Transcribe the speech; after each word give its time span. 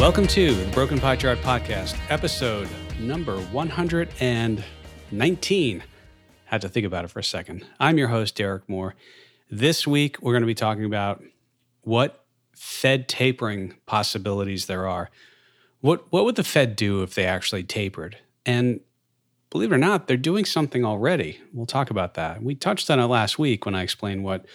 Welcome 0.00 0.26
to 0.28 0.54
the 0.54 0.72
Broken 0.72 0.98
Pie 0.98 1.16
Chart 1.16 1.38
Podcast, 1.40 1.94
episode 2.08 2.70
number 2.98 3.38
119. 3.38 5.82
Had 6.46 6.60
to 6.62 6.68
think 6.70 6.86
about 6.86 7.04
it 7.04 7.08
for 7.08 7.18
a 7.18 7.22
second. 7.22 7.66
I'm 7.78 7.98
your 7.98 8.08
host, 8.08 8.34
Derek 8.34 8.66
Moore. 8.66 8.94
This 9.50 9.86
week, 9.86 10.16
we're 10.22 10.32
going 10.32 10.40
to 10.40 10.46
be 10.46 10.54
talking 10.54 10.86
about 10.86 11.22
what 11.82 12.24
Fed 12.56 13.08
tapering 13.08 13.74
possibilities 13.84 14.64
there 14.64 14.88
are. 14.88 15.10
What, 15.82 16.10
what 16.10 16.24
would 16.24 16.36
the 16.36 16.44
Fed 16.44 16.76
do 16.76 17.02
if 17.02 17.14
they 17.14 17.26
actually 17.26 17.64
tapered? 17.64 18.16
And 18.46 18.80
believe 19.50 19.70
it 19.70 19.74
or 19.74 19.78
not, 19.78 20.08
they're 20.08 20.16
doing 20.16 20.46
something 20.46 20.82
already. 20.82 21.42
We'll 21.52 21.66
talk 21.66 21.90
about 21.90 22.14
that. 22.14 22.42
We 22.42 22.54
touched 22.54 22.90
on 22.90 23.00
it 23.00 23.04
last 23.04 23.38
week 23.38 23.66
when 23.66 23.74
I 23.74 23.82
explained 23.82 24.24
what 24.24 24.46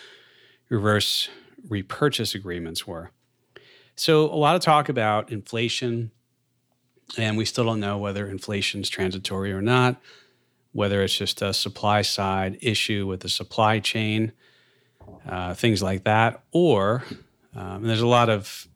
reverse 0.70 1.30
repurchase 1.70 2.34
agreements 2.34 2.88
were. 2.88 3.12
So, 3.96 4.26
a 4.26 4.36
lot 4.36 4.56
of 4.56 4.62
talk 4.62 4.90
about 4.90 5.32
inflation, 5.32 6.12
and 7.18 7.38
we 7.38 7.46
still 7.46 7.64
don't 7.64 7.80
know 7.80 7.98
whether 7.98 8.28
inflation 8.28 8.82
is 8.82 8.90
transitory 8.90 9.54
or 9.54 9.62
not, 9.62 10.02
whether 10.74 11.02
it's 11.02 11.16
just 11.18 11.42
a 11.42 11.54
supply 11.54 12.02
side 12.02 12.58
issue 12.62 13.08
with 13.08 13.22
the 13.22 13.30
supply 13.30 13.80
chain, 13.80 14.34
uh, 15.28 15.54
things 15.54 15.82
like 15.82 16.04
that, 16.04 16.44
or 16.52 17.04
um, 17.56 17.84
there's 17.84 18.02
a 18.02 18.08
lot 18.08 18.30
of, 18.30 18.68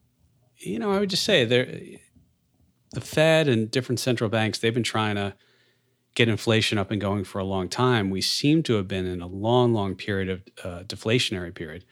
you 0.57 0.79
know, 0.79 0.91
I 0.91 0.99
would 0.99 1.09
just 1.09 1.23
say 1.23 1.43
there, 1.43 1.65
the 2.91 3.01
Fed 3.01 3.47
and 3.47 3.69
different 3.69 3.99
central 3.99 4.29
banks, 4.29 4.59
they've 4.59 4.73
been 4.73 4.83
trying 4.83 5.15
to 5.15 5.35
get 6.15 6.29
inflation 6.29 6.77
up 6.77 6.91
and 6.91 6.99
going 6.99 7.23
for 7.23 7.39
a 7.39 7.43
long 7.43 7.67
time. 7.67 8.09
We 8.09 8.21
seem 8.21 8.63
to 8.63 8.75
have 8.75 8.87
been 8.87 9.05
in 9.05 9.21
a 9.21 9.27
long, 9.27 9.73
long 9.73 9.95
period 9.95 10.29
of 10.29 10.41
uh, 10.63 10.83
deflationary 10.83 11.53
period. 11.53 11.83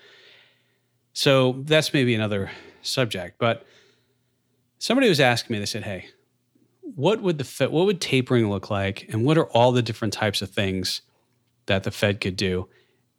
So 1.13 1.63
that's 1.65 1.93
maybe 1.93 2.15
another 2.15 2.51
subject. 2.87 3.37
But 3.37 3.65
somebody 4.79 5.09
was 5.09 5.19
asking 5.19 5.53
me, 5.53 5.59
they 5.59 5.65
said, 5.65 5.83
hey, 5.83 6.07
what 6.81 7.21
would 7.21 7.37
the 7.37 7.43
Fed, 7.43 7.69
what 7.69 7.85
would 7.85 7.99
tapering 7.99 8.49
look 8.49 8.69
like? 8.69 9.07
And 9.09 9.25
what 9.25 9.37
are 9.37 9.47
all 9.47 9.71
the 9.71 9.81
different 9.81 10.13
types 10.13 10.41
of 10.41 10.49
things 10.49 11.01
that 11.65 11.83
the 11.83 11.91
Fed 11.91 12.21
could 12.21 12.35
do? 12.35 12.69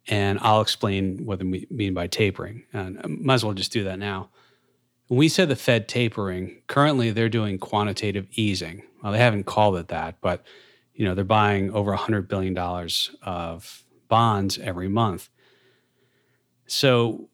And 0.07 0.39
I'll 0.41 0.61
explain 0.61 1.25
what 1.25 1.43
we 1.43 1.67
mean 1.69 1.93
by 1.93 2.07
tapering. 2.07 2.63
And 2.73 2.99
I 3.03 3.07
might 3.07 3.35
as 3.35 3.45
well 3.45 3.53
just 3.53 3.71
do 3.71 3.83
that 3.83 3.99
now. 3.99 4.29
When 5.07 5.19
we 5.19 5.29
said 5.29 5.49
the 5.49 5.55
Fed 5.55 5.87
tapering, 5.87 6.61
currently 6.67 7.11
they're 7.11 7.29
doing 7.29 7.57
quantitative 7.57 8.27
easing. 8.31 8.83
Well, 9.03 9.11
they 9.11 9.19
haven't 9.19 9.45
called 9.45 9.77
it 9.77 9.87
that, 9.89 10.17
but 10.21 10.43
you 10.93 11.05
know, 11.05 11.15
they're 11.15 11.23
buying 11.23 11.71
over 11.71 11.95
$100 11.95 12.27
billion 12.27 12.57
of 13.23 13.83
bonds 14.07 14.57
every 14.57 14.89
month. 14.89 15.29
So 16.67 17.29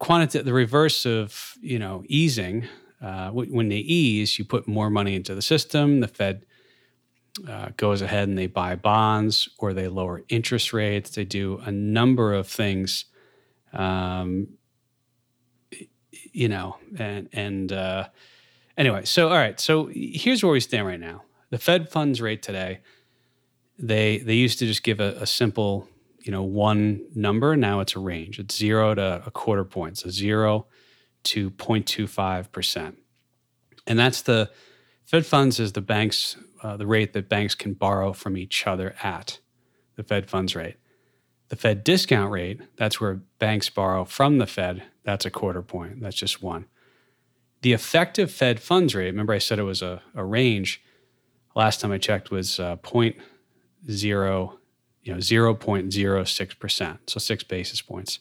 quantitative, 0.00 0.46
the 0.46 0.52
reverse 0.52 1.06
of 1.06 1.54
you 1.60 1.78
know 1.78 2.02
easing. 2.08 2.66
Uh, 3.00 3.30
when 3.30 3.70
they 3.70 3.76
ease, 3.76 4.38
you 4.38 4.44
put 4.44 4.68
more 4.68 4.90
money 4.90 5.14
into 5.14 5.34
the 5.34 5.40
system. 5.40 6.00
The 6.00 6.08
Fed 6.08 6.44
uh, 7.48 7.70
goes 7.78 8.02
ahead 8.02 8.28
and 8.28 8.36
they 8.36 8.46
buy 8.46 8.74
bonds 8.74 9.48
or 9.58 9.72
they 9.72 9.88
lower 9.88 10.22
interest 10.28 10.74
rates. 10.74 11.10
They 11.10 11.24
do 11.24 11.58
a 11.64 11.70
number 11.70 12.34
of 12.34 12.46
things, 12.46 13.06
um, 13.72 14.48
you 16.32 16.48
know, 16.48 16.76
and 16.98 17.28
and 17.32 17.72
uh, 17.72 18.08
anyway. 18.76 19.04
So 19.04 19.28
all 19.28 19.36
right. 19.36 19.58
So 19.58 19.90
here's 19.94 20.42
where 20.42 20.52
we 20.52 20.60
stand 20.60 20.86
right 20.86 21.00
now. 21.00 21.22
The 21.50 21.58
Fed 21.58 21.88
funds 21.88 22.20
rate 22.20 22.42
today. 22.42 22.80
They 23.78 24.18
they 24.18 24.34
used 24.34 24.58
to 24.58 24.66
just 24.66 24.82
give 24.82 25.00
a, 25.00 25.14
a 25.20 25.26
simple 25.26 25.88
you 26.30 26.36
know 26.36 26.44
one 26.44 27.00
number 27.12 27.56
now 27.56 27.80
it's 27.80 27.96
a 27.96 27.98
range. 27.98 28.38
It's 28.38 28.56
zero 28.56 28.94
to 28.94 29.20
a 29.26 29.32
quarter 29.32 29.64
point 29.64 29.98
so 29.98 30.10
zero 30.10 30.68
to 31.24 31.50
0.25 31.50 32.52
percent. 32.52 32.98
And 33.84 33.98
that's 33.98 34.22
the 34.22 34.48
fed 35.04 35.26
funds 35.26 35.58
is 35.58 35.72
the 35.72 35.80
banks 35.80 36.36
uh, 36.62 36.76
the 36.76 36.86
rate 36.86 37.14
that 37.14 37.28
banks 37.28 37.56
can 37.56 37.74
borrow 37.74 38.12
from 38.12 38.36
each 38.36 38.64
other 38.64 38.94
at 39.02 39.40
the 39.96 40.04
fed 40.04 40.30
funds 40.30 40.54
rate. 40.54 40.76
The 41.48 41.56
fed 41.56 41.82
discount 41.82 42.30
rate 42.30 42.60
that's 42.76 43.00
where 43.00 43.22
banks 43.40 43.68
borrow 43.68 44.04
from 44.04 44.38
the 44.38 44.46
fed 44.46 44.84
that's 45.02 45.26
a 45.26 45.32
quarter 45.32 45.62
point 45.62 46.00
that's 46.00 46.14
just 46.14 46.40
one. 46.40 46.66
The 47.62 47.72
effective 47.72 48.30
fed 48.30 48.60
funds 48.60 48.94
rate 48.94 49.06
remember 49.06 49.32
i 49.32 49.38
said 49.38 49.58
it 49.58 49.64
was 49.64 49.82
a, 49.82 50.00
a 50.14 50.24
range? 50.24 50.80
Last 51.56 51.80
time 51.80 51.90
i 51.90 51.98
checked 51.98 52.30
was 52.30 52.60
uh, 52.60 52.76
0.0 52.76 54.59
you 55.02 55.12
know 55.12 55.18
0.06%, 55.18 56.98
so 57.06 57.18
6 57.18 57.44
basis 57.44 57.82
points. 57.82 58.20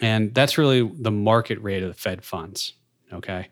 And 0.00 0.34
that's 0.34 0.58
really 0.58 0.82
the 0.82 1.10
market 1.10 1.60
rate 1.62 1.82
of 1.82 1.88
the 1.88 1.94
Fed 1.94 2.24
funds, 2.24 2.74
okay? 3.12 3.48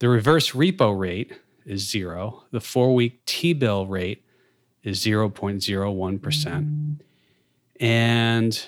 The 0.00 0.08
reverse 0.08 0.50
repo 0.50 0.98
rate 0.98 1.32
is 1.64 1.88
0. 1.88 2.44
The 2.50 2.58
4-week 2.58 3.24
T-bill 3.24 3.86
rate 3.86 4.24
is 4.82 5.00
0.01%. 5.00 7.00
And 7.80 8.66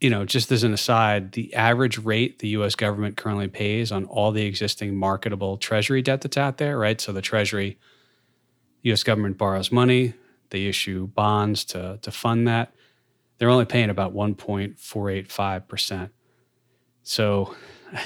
you 0.00 0.10
know, 0.10 0.24
just 0.24 0.52
as 0.52 0.62
an 0.62 0.72
aside, 0.72 1.32
the 1.32 1.52
average 1.54 1.98
rate 1.98 2.38
the 2.38 2.46
US 2.50 2.76
government 2.76 3.16
currently 3.16 3.48
pays 3.48 3.90
on 3.90 4.04
all 4.04 4.30
the 4.30 4.44
existing 4.44 4.96
marketable 4.96 5.56
treasury 5.56 6.02
debt 6.02 6.20
that's 6.20 6.36
out 6.36 6.58
there, 6.58 6.78
right? 6.78 7.00
So 7.00 7.12
the 7.12 7.20
treasury 7.20 7.78
US 8.82 9.02
government 9.02 9.38
borrows 9.38 9.72
money, 9.72 10.14
they 10.50 10.66
issue 10.66 11.06
bonds 11.06 11.64
to, 11.66 11.98
to 12.02 12.10
fund 12.10 12.48
that. 12.48 12.72
They're 13.38 13.50
only 13.50 13.64
paying 13.64 13.90
about 13.90 14.14
1.485%. 14.14 16.10
So, 17.02 17.54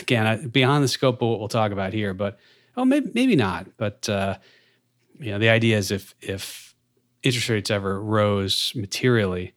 again, 0.00 0.48
beyond 0.48 0.84
the 0.84 0.88
scope 0.88 1.22
of 1.22 1.28
what 1.28 1.38
we'll 1.38 1.48
talk 1.48 1.72
about 1.72 1.92
here, 1.92 2.14
but 2.14 2.38
oh, 2.76 2.84
maybe, 2.84 3.10
maybe 3.14 3.36
not. 3.36 3.68
But, 3.76 4.08
uh, 4.08 4.38
you 5.18 5.32
know, 5.32 5.38
the 5.38 5.48
idea 5.48 5.78
is 5.78 5.90
if, 5.90 6.14
if 6.20 6.74
interest 7.22 7.48
rates 7.48 7.70
ever 7.70 8.00
rose 8.00 8.72
materially, 8.74 9.54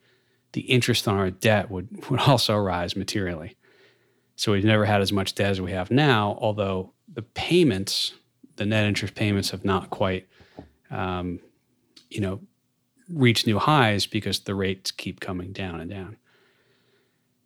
the 0.53 0.61
interest 0.61 1.07
on 1.07 1.15
our 1.15 1.31
debt 1.31 1.69
would, 1.69 1.89
would 2.09 2.21
also 2.21 2.57
rise 2.57 2.95
materially. 2.95 3.55
So 4.35 4.51
we've 4.51 4.65
never 4.65 4.85
had 4.85 5.01
as 5.01 5.13
much 5.13 5.35
debt 5.35 5.51
as 5.51 5.61
we 5.61 5.71
have 5.71 5.91
now, 5.91 6.37
although 6.41 6.93
the 7.13 7.21
payments, 7.21 8.13
the 8.57 8.65
net 8.65 8.85
interest 8.85 9.15
payments 9.15 9.51
have 9.51 9.63
not 9.63 9.89
quite, 9.89 10.27
um, 10.91 11.39
you 12.09 12.21
know, 12.21 12.41
reach 13.09 13.45
new 13.45 13.59
highs 13.59 14.05
because 14.05 14.39
the 14.41 14.55
rates 14.55 14.91
keep 14.91 15.19
coming 15.19 15.51
down 15.51 15.79
and 15.79 15.89
down. 15.89 16.17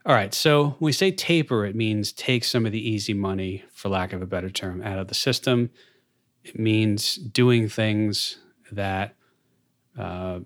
All 0.05 0.15
right, 0.15 0.33
so 0.33 0.75
when 0.79 0.87
we 0.87 0.91
say 0.91 1.11
taper, 1.11 1.65
it 1.65 1.75
means 1.75 2.11
take 2.11 2.43
some 2.43 2.65
of 2.65 2.71
the 2.71 2.89
easy 2.89 3.13
money, 3.13 3.63
for 3.73 3.89
lack 3.89 4.13
of 4.13 4.21
a 4.21 4.25
better 4.25 4.49
term, 4.49 4.81
out 4.81 4.97
of 4.97 5.07
the 5.07 5.13
system. 5.13 5.69
It 6.43 6.57
means 6.57 7.15
doing 7.15 7.67
things 7.67 8.37
that 8.71 9.15
uh, 9.97 10.39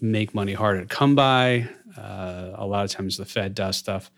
make 0.00 0.34
money 0.34 0.52
harder 0.52 0.80
to 0.80 0.86
come 0.86 1.14
by. 1.14 1.68
Uh, 1.96 2.52
a 2.54 2.66
lot 2.66 2.84
of 2.84 2.90
times 2.90 3.16
the 3.16 3.24
Fed 3.24 3.54
does 3.54 3.76
stuff 3.76 4.10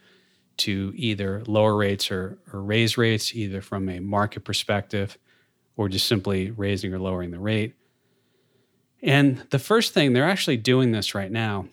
to 0.58 0.92
either 0.96 1.42
lower 1.46 1.76
rates 1.76 2.10
or, 2.10 2.38
or 2.52 2.62
raise 2.62 2.98
rates, 2.98 3.34
either 3.34 3.60
from 3.60 3.88
a 3.88 4.00
market 4.00 4.44
perspective 4.44 5.18
or 5.76 5.88
just 5.88 6.06
simply 6.06 6.50
raising 6.50 6.92
or 6.92 6.98
lowering 6.98 7.30
the 7.30 7.38
rate. 7.38 7.74
And 9.02 9.38
the 9.50 9.58
first 9.58 9.94
thing, 9.94 10.12
they're 10.12 10.28
actually 10.28 10.56
doing 10.56 10.92
this 10.92 11.14
right 11.14 11.30
now. 11.30 11.66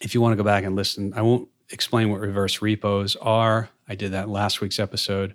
If 0.00 0.14
you 0.14 0.20
want 0.20 0.32
to 0.32 0.36
go 0.36 0.44
back 0.44 0.64
and 0.64 0.76
listen, 0.76 1.12
I 1.14 1.22
won't 1.22 1.48
explain 1.70 2.10
what 2.10 2.20
reverse 2.20 2.60
repos 2.60 3.16
are. 3.16 3.70
I 3.88 3.94
did 3.94 4.12
that 4.12 4.28
last 4.28 4.60
week's 4.60 4.78
episode. 4.78 5.34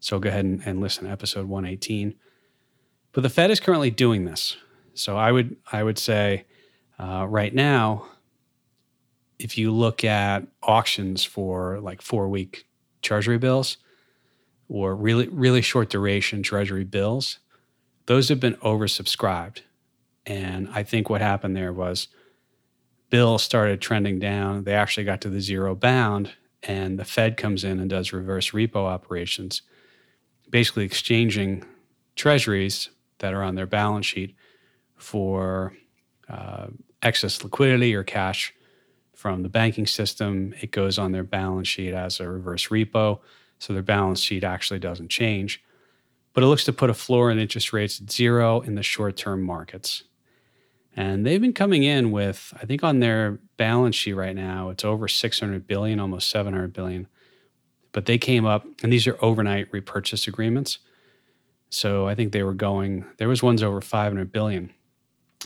So 0.00 0.18
go 0.18 0.28
ahead 0.28 0.44
and, 0.44 0.62
and 0.64 0.80
listen 0.80 1.04
to 1.04 1.10
episode 1.10 1.48
118. 1.48 2.14
But 3.12 3.22
the 3.22 3.30
Fed 3.30 3.50
is 3.50 3.60
currently 3.60 3.90
doing 3.90 4.24
this. 4.24 4.56
So 4.94 5.16
I 5.16 5.32
would 5.32 5.56
I 5.72 5.82
would 5.82 5.98
say 5.98 6.44
uh, 6.98 7.26
right 7.28 7.54
now, 7.54 8.06
if 9.38 9.56
you 9.56 9.70
look 9.70 10.04
at 10.04 10.46
auctions 10.62 11.24
for 11.24 11.80
like 11.80 12.02
four 12.02 12.28
week 12.28 12.66
treasury 13.00 13.38
bills 13.38 13.76
or 14.68 14.94
really 14.94 15.28
really 15.28 15.62
short 15.62 15.88
duration 15.88 16.42
treasury 16.42 16.84
bills, 16.84 17.38
those 18.06 18.28
have 18.28 18.40
been 18.40 18.54
oversubscribed. 18.56 19.60
And 20.28 20.68
I 20.72 20.82
think 20.82 21.08
what 21.08 21.22
happened 21.22 21.56
there 21.56 21.72
was 21.72 22.08
Bill 23.10 23.38
started 23.38 23.80
trending 23.80 24.18
down. 24.18 24.64
They 24.64 24.74
actually 24.74 25.04
got 25.04 25.22
to 25.22 25.30
the 25.30 25.40
zero 25.40 25.74
bound, 25.74 26.32
and 26.62 26.98
the 26.98 27.04
Fed 27.04 27.38
comes 27.38 27.64
in 27.64 27.80
and 27.80 27.88
does 27.88 28.12
reverse 28.12 28.50
repo 28.50 28.84
operations, 28.84 29.62
basically 30.50 30.84
exchanging 30.84 31.64
treasuries 32.14 32.90
that 33.18 33.32
are 33.32 33.42
on 33.42 33.54
their 33.54 33.66
balance 33.66 34.04
sheet 34.04 34.36
for 34.96 35.72
uh, 36.28 36.66
excess 37.02 37.42
liquidity 37.42 37.94
or 37.94 38.04
cash 38.04 38.52
from 39.14 39.42
the 39.42 39.48
banking 39.48 39.86
system. 39.86 40.54
It 40.60 40.70
goes 40.70 40.98
on 40.98 41.12
their 41.12 41.24
balance 41.24 41.68
sheet 41.68 41.94
as 41.94 42.20
a 42.20 42.28
reverse 42.28 42.68
repo. 42.68 43.20
So 43.58 43.72
their 43.72 43.82
balance 43.82 44.20
sheet 44.20 44.44
actually 44.44 44.78
doesn't 44.78 45.08
change. 45.08 45.62
But 46.34 46.44
it 46.44 46.46
looks 46.46 46.64
to 46.64 46.72
put 46.72 46.90
a 46.90 46.94
floor 46.94 47.30
in 47.30 47.38
interest 47.38 47.72
rates 47.72 48.00
at 48.00 48.10
zero 48.10 48.60
in 48.60 48.74
the 48.74 48.82
short 48.82 49.16
term 49.16 49.42
markets. 49.42 50.04
And 50.98 51.24
they've 51.24 51.40
been 51.40 51.52
coming 51.52 51.84
in 51.84 52.10
with, 52.10 52.52
I 52.60 52.66
think 52.66 52.82
on 52.82 52.98
their 52.98 53.38
balance 53.56 53.94
sheet 53.94 54.14
right 54.14 54.34
now, 54.34 54.70
it's 54.70 54.84
over 54.84 55.06
600 55.06 55.66
billion, 55.66 56.00
almost 56.00 56.28
700 56.30 56.72
billion 56.72 57.06
but 57.92 58.06
they 58.06 58.18
came 58.18 58.46
up, 58.46 58.66
and 58.82 58.92
these 58.92 59.06
are 59.06 59.18
overnight 59.20 59.68
repurchase 59.72 60.28
agreements. 60.28 60.78
So 61.70 62.06
I 62.06 62.14
think 62.14 62.32
they 62.32 62.42
were 62.42 62.54
going. 62.54 63.04
There 63.18 63.28
was 63.28 63.42
ones 63.42 63.62
over 63.62 63.80
500 63.80 64.32
billion. 64.32 64.72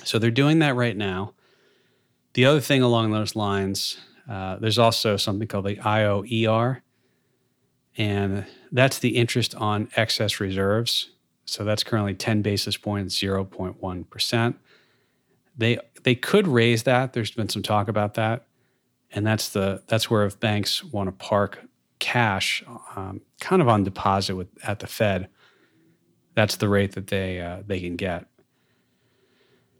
So 0.05 0.19
they're 0.19 0.31
doing 0.31 0.59
that 0.61 0.77
right 0.77 0.97
now. 0.97 1.35
The 2.35 2.45
other 2.45 2.61
thing 2.61 2.83
along 2.83 3.11
those 3.11 3.37
lines, 3.37 3.99
uh, 4.29 4.57
there's 4.57 4.79
also 4.79 5.17
something 5.17 5.49
called 5.49 5.67
the 5.67 5.77
IOER, 5.77 6.83
and 7.97 8.47
that's 8.71 8.99
the 8.99 9.17
interest 9.17 9.55
on 9.55 9.89
excess 9.97 10.41
reserves. 10.41 11.11
So 11.45 11.65
that's 11.65 11.83
currently 11.83 12.15
10 12.15 12.43
basis 12.43 12.77
points, 12.77 13.19
0.1%. 13.19 14.55
They 15.57 15.79
they 16.03 16.15
could 16.15 16.47
raise 16.47 16.85
that. 16.85 17.13
There's 17.13 17.31
been 17.31 17.49
some 17.49 17.63
talk 17.63 17.89
about 17.89 18.15
that, 18.15 18.47
and 19.11 19.27
that's 19.27 19.51
the 19.51 19.83
that's 19.87 20.11
where 20.11 20.25
if 20.25 20.41
banks 20.41 20.83
want 20.83 21.09
to 21.09 21.13
park 21.13 21.63
cash, 21.99 22.65
um, 22.97 23.21
kind 23.41 23.63
of 23.63 23.69
on 23.69 23.85
deposit 23.85 24.35
with 24.35 24.49
at 24.65 24.81
the 24.81 24.87
Fed, 24.87 25.29
that's 26.35 26.57
the 26.57 26.69
rate 26.69 26.93
that 26.93 27.07
they 27.09 27.41
uh, 27.41 27.63
they 27.67 27.81
can 27.81 27.97
get. 27.97 28.27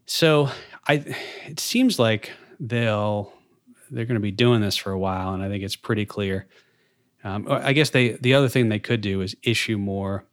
So 0.07 0.51
I, 0.87 1.17
it 1.47 1.61
seems 1.61 1.99
like 1.99 2.31
they'll 2.61 3.33
they're 3.91 4.05
going 4.05 4.15
to 4.15 4.21
be 4.21 4.31
doing 4.31 4.61
this 4.61 4.77
for 4.77 4.93
a 4.93 4.99
while, 4.99 5.35
and 5.35 5.43
I 5.43 5.49
think 5.49 5.65
it's 5.65 5.77
pretty 5.77 6.07
clear. 6.07 6.47
Um, 7.25 7.47
I 7.49 7.73
guess 7.73 7.91
they 7.91 8.13
the 8.13 8.35
other 8.35 8.49
thing 8.49 8.69
they 8.69 8.79
could 8.79 9.01
do 9.01 9.21
is 9.21 9.37
issue 9.43 9.79
more 9.79 10.25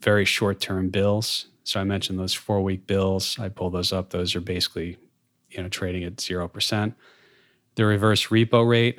very 0.00 0.24
short 0.24 0.60
term 0.60 0.88
bills. 0.88 1.46
So 1.64 1.80
I 1.80 1.84
mentioned 1.84 2.18
those 2.18 2.34
four 2.34 2.62
week 2.62 2.86
bills. 2.86 3.38
I 3.38 3.48
pull 3.48 3.70
those 3.70 3.92
up. 3.92 4.10
Those 4.10 4.34
are 4.34 4.40
basically 4.40 4.98
you 5.50 5.62
know 5.62 5.68
trading 5.68 6.04
at 6.04 6.20
zero 6.20 6.48
percent. 6.48 6.94
The 7.74 7.84
reverse 7.84 8.28
repo 8.28 8.68
rate, 8.68 8.98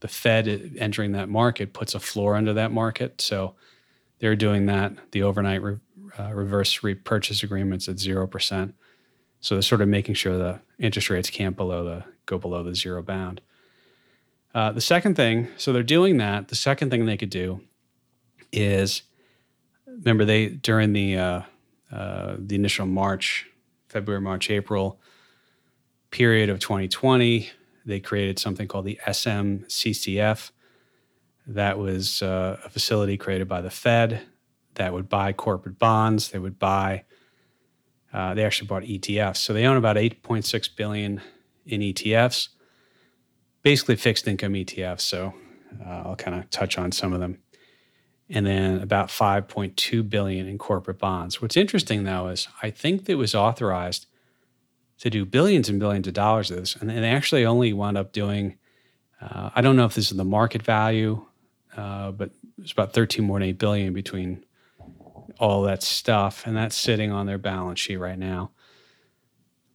the 0.00 0.08
Fed 0.08 0.74
entering 0.78 1.12
that 1.12 1.28
market 1.28 1.72
puts 1.72 1.94
a 1.94 2.00
floor 2.00 2.34
under 2.34 2.54
that 2.54 2.72
market. 2.72 3.20
So 3.20 3.54
they're 4.18 4.36
doing 4.36 4.66
that. 4.66 4.92
The 5.12 5.22
overnight 5.22 5.62
re, 5.62 5.76
uh, 6.18 6.32
reverse 6.32 6.82
repurchase 6.82 7.42
agreements 7.42 7.88
at 7.88 7.98
zero 7.98 8.26
percent. 8.26 8.74
So 9.40 9.54
they're 9.54 9.62
sort 9.62 9.82
of 9.82 9.88
making 9.88 10.14
sure 10.14 10.36
the 10.36 10.60
interest 10.78 11.10
rates 11.10 11.30
can't 11.30 11.56
below 11.56 11.84
the 11.84 12.04
go 12.24 12.38
below 12.38 12.62
the 12.62 12.74
zero 12.74 13.02
bound. 13.02 13.40
Uh, 14.54 14.72
the 14.72 14.80
second 14.80 15.16
thing, 15.16 15.48
so 15.58 15.72
they're 15.72 15.82
doing 15.82 16.16
that. 16.16 16.48
The 16.48 16.54
second 16.54 16.90
thing 16.90 17.04
they 17.04 17.18
could 17.18 17.30
do 17.30 17.60
is, 18.50 19.02
remember 19.86 20.24
they 20.24 20.48
during 20.48 20.94
the 20.94 21.18
uh, 21.18 21.42
uh, 21.92 22.36
the 22.38 22.54
initial 22.54 22.86
March, 22.86 23.46
February, 23.88 24.20
March, 24.20 24.50
April 24.50 25.00
period 26.10 26.48
of 26.48 26.58
2020, 26.60 27.50
they 27.84 28.00
created 28.00 28.38
something 28.38 28.66
called 28.66 28.84
the 28.84 28.98
SMCCF. 29.06 30.50
That 31.46 31.78
was 31.78 32.22
uh, 32.22 32.58
a 32.64 32.70
facility 32.70 33.16
created 33.16 33.48
by 33.48 33.60
the 33.60 33.70
Fed 33.70 34.22
that 34.74 34.92
would 34.92 35.08
buy 35.08 35.32
corporate 35.32 35.78
bonds. 35.78 36.30
They 36.30 36.38
would 36.38 36.58
buy 36.58 37.04
uh, 38.12 38.32
they 38.32 38.44
actually 38.44 38.66
bought 38.66 38.82
ETFs. 38.82 39.36
So 39.36 39.52
they 39.52 39.66
own 39.66 39.76
about 39.76 39.96
8.6 39.96 40.74
billion 40.74 41.20
in 41.66 41.82
ETFs, 41.82 42.48
basically 43.62 43.96
fixed 43.96 44.26
income 44.26 44.54
ETFs. 44.54 45.02
So 45.02 45.34
uh, 45.84 46.02
I'll 46.06 46.16
kind 46.16 46.38
of 46.38 46.48
touch 46.48 46.78
on 46.78 46.92
some 46.92 47.12
of 47.12 47.20
them. 47.20 47.38
And 48.28 48.44
then 48.44 48.80
about 48.80 49.08
5.2 49.08 50.08
billion 50.10 50.48
in 50.48 50.58
corporate 50.58 50.98
bonds. 50.98 51.40
What's 51.40 51.56
interesting 51.56 52.04
though 52.04 52.28
is 52.28 52.48
I 52.62 52.70
think 52.70 53.08
it 53.08 53.14
was 53.14 53.34
authorized 53.34 54.06
to 54.98 55.10
do 55.10 55.24
billions 55.24 55.68
and 55.68 55.78
billions 55.78 56.06
of 56.08 56.14
dollars 56.14 56.50
of 56.50 56.56
this, 56.56 56.74
and 56.74 56.88
they 56.90 57.10
actually 57.10 57.44
only 57.44 57.72
wound 57.72 57.98
up 57.98 58.12
doing. 58.12 58.56
Uh, 59.20 59.50
I 59.54 59.60
don't 59.60 59.76
know 59.76 59.84
if 59.84 59.94
this 59.94 60.10
is 60.10 60.16
the 60.16 60.24
market 60.24 60.62
value, 60.62 61.24
uh, 61.76 62.10
but 62.10 62.30
it's 62.58 62.72
about 62.72 62.92
13.8 62.92 63.58
billion 63.58 63.92
between 63.92 64.44
all 65.38 65.62
that 65.62 65.82
stuff, 65.82 66.46
and 66.46 66.56
that's 66.56 66.76
sitting 66.76 67.12
on 67.12 67.26
their 67.26 67.38
balance 67.38 67.80
sheet 67.80 67.96
right 67.96 68.18
now. 68.18 68.50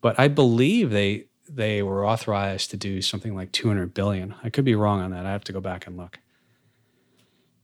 But 0.02 0.20
I 0.20 0.28
believe 0.28 0.90
they 0.90 1.28
they 1.48 1.84
were 1.84 2.06
authorized 2.06 2.72
to 2.72 2.78
do 2.78 3.02
something 3.02 3.36
like 3.36 3.52
200 3.52 3.94
billion. 3.94 4.36
I 4.44 4.50
could 4.50 4.64
be 4.64 4.76
wrong 4.76 5.02
on 5.02 5.12
that. 5.12 5.26
I 5.26 5.32
have 5.32 5.44
to 5.46 5.54
go 5.54 5.60
back 5.60 5.86
and 5.86 5.98
look. 5.98 6.20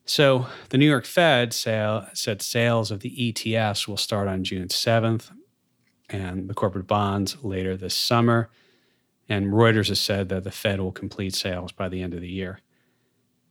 So 0.08 0.48
the 0.70 0.78
New 0.78 0.88
York 0.88 1.06
Fed 1.06 1.54
sale, 1.54 2.08
said 2.14 2.42
sales 2.42 2.92
of 2.92 3.02
the 3.02 3.14
ETFs 3.34 3.90
will 3.90 3.98
start 3.98 4.30
on 4.30 4.46
June 4.46 4.70
7th, 4.70 5.32
and 6.10 6.50
the 6.50 6.54
corporate 6.54 6.88
bonds 6.88 7.36
later 7.44 7.76
this 7.76 7.94
summer. 7.94 8.50
And 9.28 9.48
Reuters 9.48 9.90
has 9.90 10.00
said 10.00 10.30
that 10.30 10.46
the 10.46 10.52
Fed 10.52 10.80
will 10.80 10.94
complete 10.94 11.36
sales 11.36 11.74
by 11.74 11.90
the 11.90 12.02
end 12.02 12.14
of 12.14 12.22
the 12.22 12.30
year. 12.30 12.62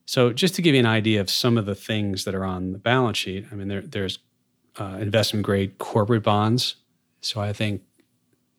So 0.07 0.33
just 0.33 0.55
to 0.55 0.63
give 0.63 0.75
you 0.75 0.81
an 0.81 0.87
idea 0.87 1.21
of 1.21 1.29
some 1.29 1.59
of 1.59 1.67
the 1.67 1.75
things 1.75 2.25
that 2.25 2.35
are 2.35 2.45
on 2.45 2.73
the 2.73 2.79
balance 2.79 3.19
sheet, 3.19 3.45
I 3.53 3.55
mean, 3.55 3.69
there, 3.69 3.83
there's 3.83 4.21
uh, 4.79 4.97
investment 4.99 5.45
grade 5.45 5.77
corporate 5.77 6.23
bonds. 6.23 6.77
So 7.21 7.39
I 7.39 7.53
think 7.53 7.83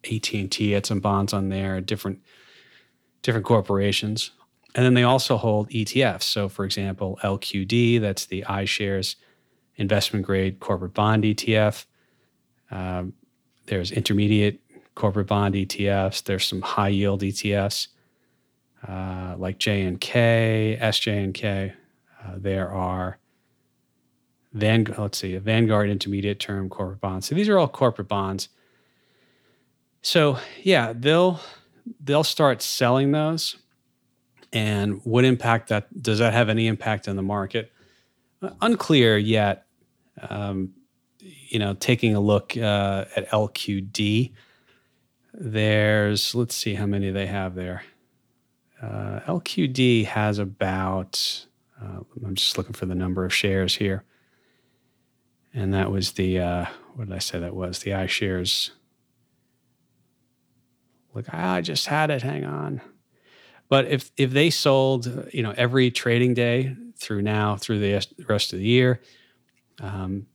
AT 0.05 0.31
and 0.33 0.51
T 0.51 0.71
had 0.71 0.85
some 0.85 0.99
bonds 0.99 1.33
on 1.33 1.49
there, 1.49 1.81
different 1.81 2.19
different 3.23 3.45
corporations, 3.45 4.31
and 4.75 4.85
then 4.85 4.93
they 4.93 5.03
also 5.03 5.37
hold 5.37 5.69
ETFs. 5.69 6.23
So 6.23 6.49
for 6.49 6.65
example, 6.65 7.19
LQD, 7.23 8.01
that's 8.01 8.25
the 8.25 8.43
iShares 8.43 9.15
investment 9.75 10.25
grade 10.25 10.59
corporate 10.59 10.93
bond 10.93 11.23
ETF. 11.23 11.85
Um, 12.71 13.13
there's 13.67 13.91
intermediate 13.91 14.59
corporate 14.95 15.27
bond 15.27 15.55
ETFs. 15.55 16.23
There's 16.23 16.45
some 16.45 16.61
high 16.61 16.89
yield 16.89 17.21
ETFs 17.21 17.87
uh, 18.85 19.35
like 19.37 19.57
JNK, 19.59 19.87
and 19.87 20.01
K, 20.01 20.77
SJ 20.81 21.23
and 21.23 21.33
K. 21.33 21.73
Uh, 22.23 22.33
there 22.37 22.71
are 22.71 23.17
Van, 24.53 24.85
let's 24.97 25.17
see, 25.19 25.37
Vanguard 25.37 25.89
Intermediate 25.89 26.39
Term 26.39 26.69
Corporate 26.69 27.01
Bonds. 27.01 27.27
So 27.27 27.35
these 27.35 27.49
are 27.49 27.57
all 27.57 27.67
corporate 27.67 28.07
bonds. 28.07 28.49
So 30.01 30.37
yeah, 30.63 30.93
they'll 30.95 31.39
they'll 31.99 32.23
start 32.23 32.61
selling 32.61 33.11
those. 33.11 33.57
And 34.53 35.01
what 35.03 35.25
impact 35.25 35.69
that 35.69 36.01
does 36.01 36.19
that 36.19 36.33
have 36.33 36.49
any 36.49 36.67
impact 36.67 37.07
on 37.07 37.15
the 37.15 37.21
market? 37.21 37.71
Uh, 38.41 38.51
unclear 38.61 39.17
yet. 39.17 39.65
Um, 40.29 40.73
you 41.19 41.59
know, 41.59 41.73
taking 41.73 42.15
a 42.15 42.19
look 42.19 42.55
uh, 42.55 43.05
at 43.15 43.29
LQD, 43.29 44.33
there's 45.33 46.33
let's 46.33 46.55
see 46.55 46.75
how 46.75 46.85
many 46.85 47.11
they 47.11 47.27
have 47.27 47.55
there. 47.55 47.83
Uh, 48.81 49.19
LQD 49.27 50.05
has 50.05 50.39
about. 50.39 51.45
Uh, 51.81 51.99
I'm 52.25 52.35
just 52.35 52.57
looking 52.57 52.73
for 52.73 52.85
the 52.85 52.95
number 52.95 53.25
of 53.25 53.33
shares 53.33 53.75
here 53.75 54.03
and 55.57 55.73
that 55.73 55.91
was 55.91 56.13
the 56.13 56.39
uh, 56.39 56.65
what 56.93 57.07
did 57.07 57.15
I 57.15 57.19
say 57.19 57.39
that 57.39 57.55
was 57.55 57.79
the 57.79 57.91
iShares. 57.91 58.69
Look, 61.13 61.33
I 61.33 61.61
just 61.61 61.87
had 61.87 62.11
it. 62.11 62.21
Hang 62.21 62.45
on. 62.45 62.81
But 63.69 63.87
if 63.87 64.11
if 64.17 64.31
they 64.31 64.49
sold, 64.49 65.29
you 65.33 65.43
know, 65.43 65.53
every 65.57 65.91
trading 65.91 66.33
day 66.33 66.75
through 66.97 67.21
now 67.21 67.57
through 67.57 67.79
the 67.79 68.05
rest 68.27 68.53
of 68.53 68.59
the 68.59 68.65
year, 68.65 69.01
um, 69.81 70.27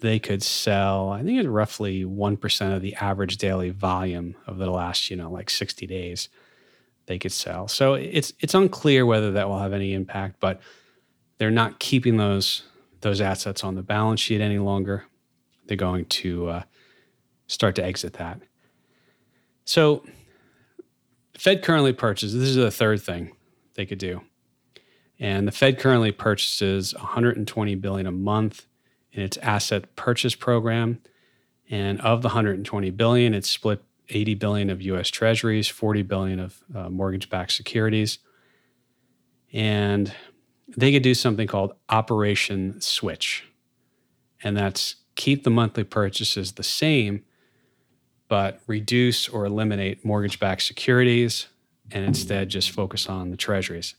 they 0.00 0.18
could 0.18 0.42
sell. 0.42 1.10
I 1.10 1.22
think 1.22 1.38
it's 1.38 1.48
roughly 1.48 2.04
one 2.04 2.36
percent 2.36 2.74
of 2.74 2.82
the 2.82 2.94
average 2.96 3.38
daily 3.38 3.70
volume 3.70 4.36
of 4.46 4.58
the 4.58 4.70
last, 4.70 5.10
you 5.10 5.16
know, 5.16 5.30
like 5.30 5.50
sixty 5.50 5.86
days. 5.86 6.28
They 7.06 7.18
could 7.18 7.32
sell. 7.32 7.68
So 7.68 7.94
it's 7.94 8.32
it's 8.40 8.54
unclear 8.54 9.06
whether 9.06 9.32
that 9.32 9.48
will 9.48 9.58
have 9.58 9.72
any 9.72 9.92
impact, 9.92 10.36
but 10.40 10.60
they're 11.38 11.50
not 11.50 11.78
keeping 11.78 12.16
those 12.16 12.62
those 13.00 13.20
assets 13.20 13.62
on 13.64 13.74
the 13.74 13.82
balance 13.82 14.20
sheet 14.20 14.40
any 14.40 14.58
longer. 14.58 15.04
They're 15.66 15.76
going 15.76 16.06
to 16.06 16.48
uh, 16.48 16.62
start 17.46 17.74
to 17.76 17.84
exit 17.84 18.14
that. 18.14 18.40
So, 19.64 20.04
Fed 21.36 21.62
currently 21.62 21.92
purchases. 21.92 22.38
This 22.38 22.50
is 22.50 22.56
the 22.56 22.70
third 22.70 23.02
thing 23.02 23.32
they 23.74 23.86
could 23.86 23.98
do, 23.98 24.22
and 25.18 25.46
the 25.48 25.52
Fed 25.52 25.78
currently 25.78 26.12
purchases 26.12 26.94
120 26.94 27.74
billion 27.76 28.06
a 28.06 28.12
month 28.12 28.66
in 29.12 29.22
its 29.22 29.36
asset 29.38 29.96
purchase 29.96 30.34
program. 30.34 31.00
And 31.70 32.00
of 32.02 32.20
the 32.20 32.28
120 32.28 32.90
billion, 32.90 33.32
it's 33.32 33.48
split 33.48 33.82
80 34.10 34.34
billion 34.34 34.70
of 34.70 34.82
U.S. 34.82 35.08
Treasuries, 35.08 35.66
40 35.68 36.02
billion 36.02 36.40
of 36.40 36.62
uh, 36.74 36.90
mortgage-backed 36.90 37.52
securities, 37.52 38.18
and 39.52 40.12
they 40.76 40.92
could 40.92 41.02
do 41.02 41.14
something 41.14 41.46
called 41.46 41.74
Operation 41.88 42.80
Switch. 42.80 43.44
And 44.42 44.56
that's 44.56 44.96
keep 45.14 45.44
the 45.44 45.50
monthly 45.50 45.84
purchases 45.84 46.52
the 46.52 46.62
same, 46.62 47.24
but 48.28 48.60
reduce 48.66 49.28
or 49.28 49.44
eliminate 49.44 50.04
mortgage 50.04 50.40
backed 50.40 50.62
securities 50.62 51.46
and 51.90 52.04
instead 52.04 52.48
just 52.48 52.70
focus 52.70 53.08
on 53.08 53.30
the 53.30 53.36
treasuries. 53.36 53.94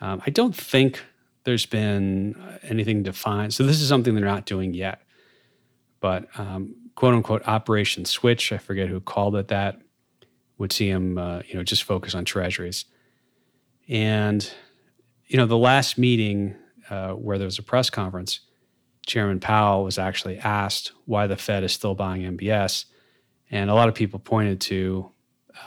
Um, 0.00 0.22
I 0.26 0.30
don't 0.30 0.54
think 0.54 1.04
there's 1.44 1.66
been 1.66 2.58
anything 2.62 3.02
defined. 3.02 3.54
So 3.54 3.64
this 3.64 3.80
is 3.80 3.88
something 3.88 4.14
they're 4.14 4.24
not 4.24 4.46
doing 4.46 4.74
yet. 4.74 5.02
But 6.00 6.28
um, 6.38 6.74
quote 6.94 7.14
unquote 7.14 7.46
Operation 7.46 8.04
Switch, 8.04 8.52
I 8.52 8.58
forget 8.58 8.88
who 8.88 9.00
called 9.00 9.36
it 9.36 9.48
that, 9.48 9.80
would 10.58 10.72
see 10.72 10.90
them, 10.90 11.18
uh, 11.18 11.40
you 11.46 11.54
know, 11.54 11.62
just 11.62 11.84
focus 11.84 12.14
on 12.14 12.24
treasuries. 12.24 12.84
And 13.88 14.48
you 15.26 15.36
know, 15.36 15.46
the 15.46 15.58
last 15.58 15.98
meeting 15.98 16.56
uh, 16.90 17.12
where 17.12 17.38
there 17.38 17.46
was 17.46 17.58
a 17.58 17.62
press 17.62 17.90
conference, 17.90 18.40
Chairman 19.06 19.40
Powell 19.40 19.84
was 19.84 19.98
actually 19.98 20.38
asked 20.38 20.92
why 21.04 21.26
the 21.26 21.36
Fed 21.36 21.64
is 21.64 21.72
still 21.72 21.94
buying 21.94 22.22
MBS. 22.36 22.86
And 23.50 23.70
a 23.70 23.74
lot 23.74 23.88
of 23.88 23.94
people 23.94 24.18
pointed 24.18 24.60
to, 24.62 25.10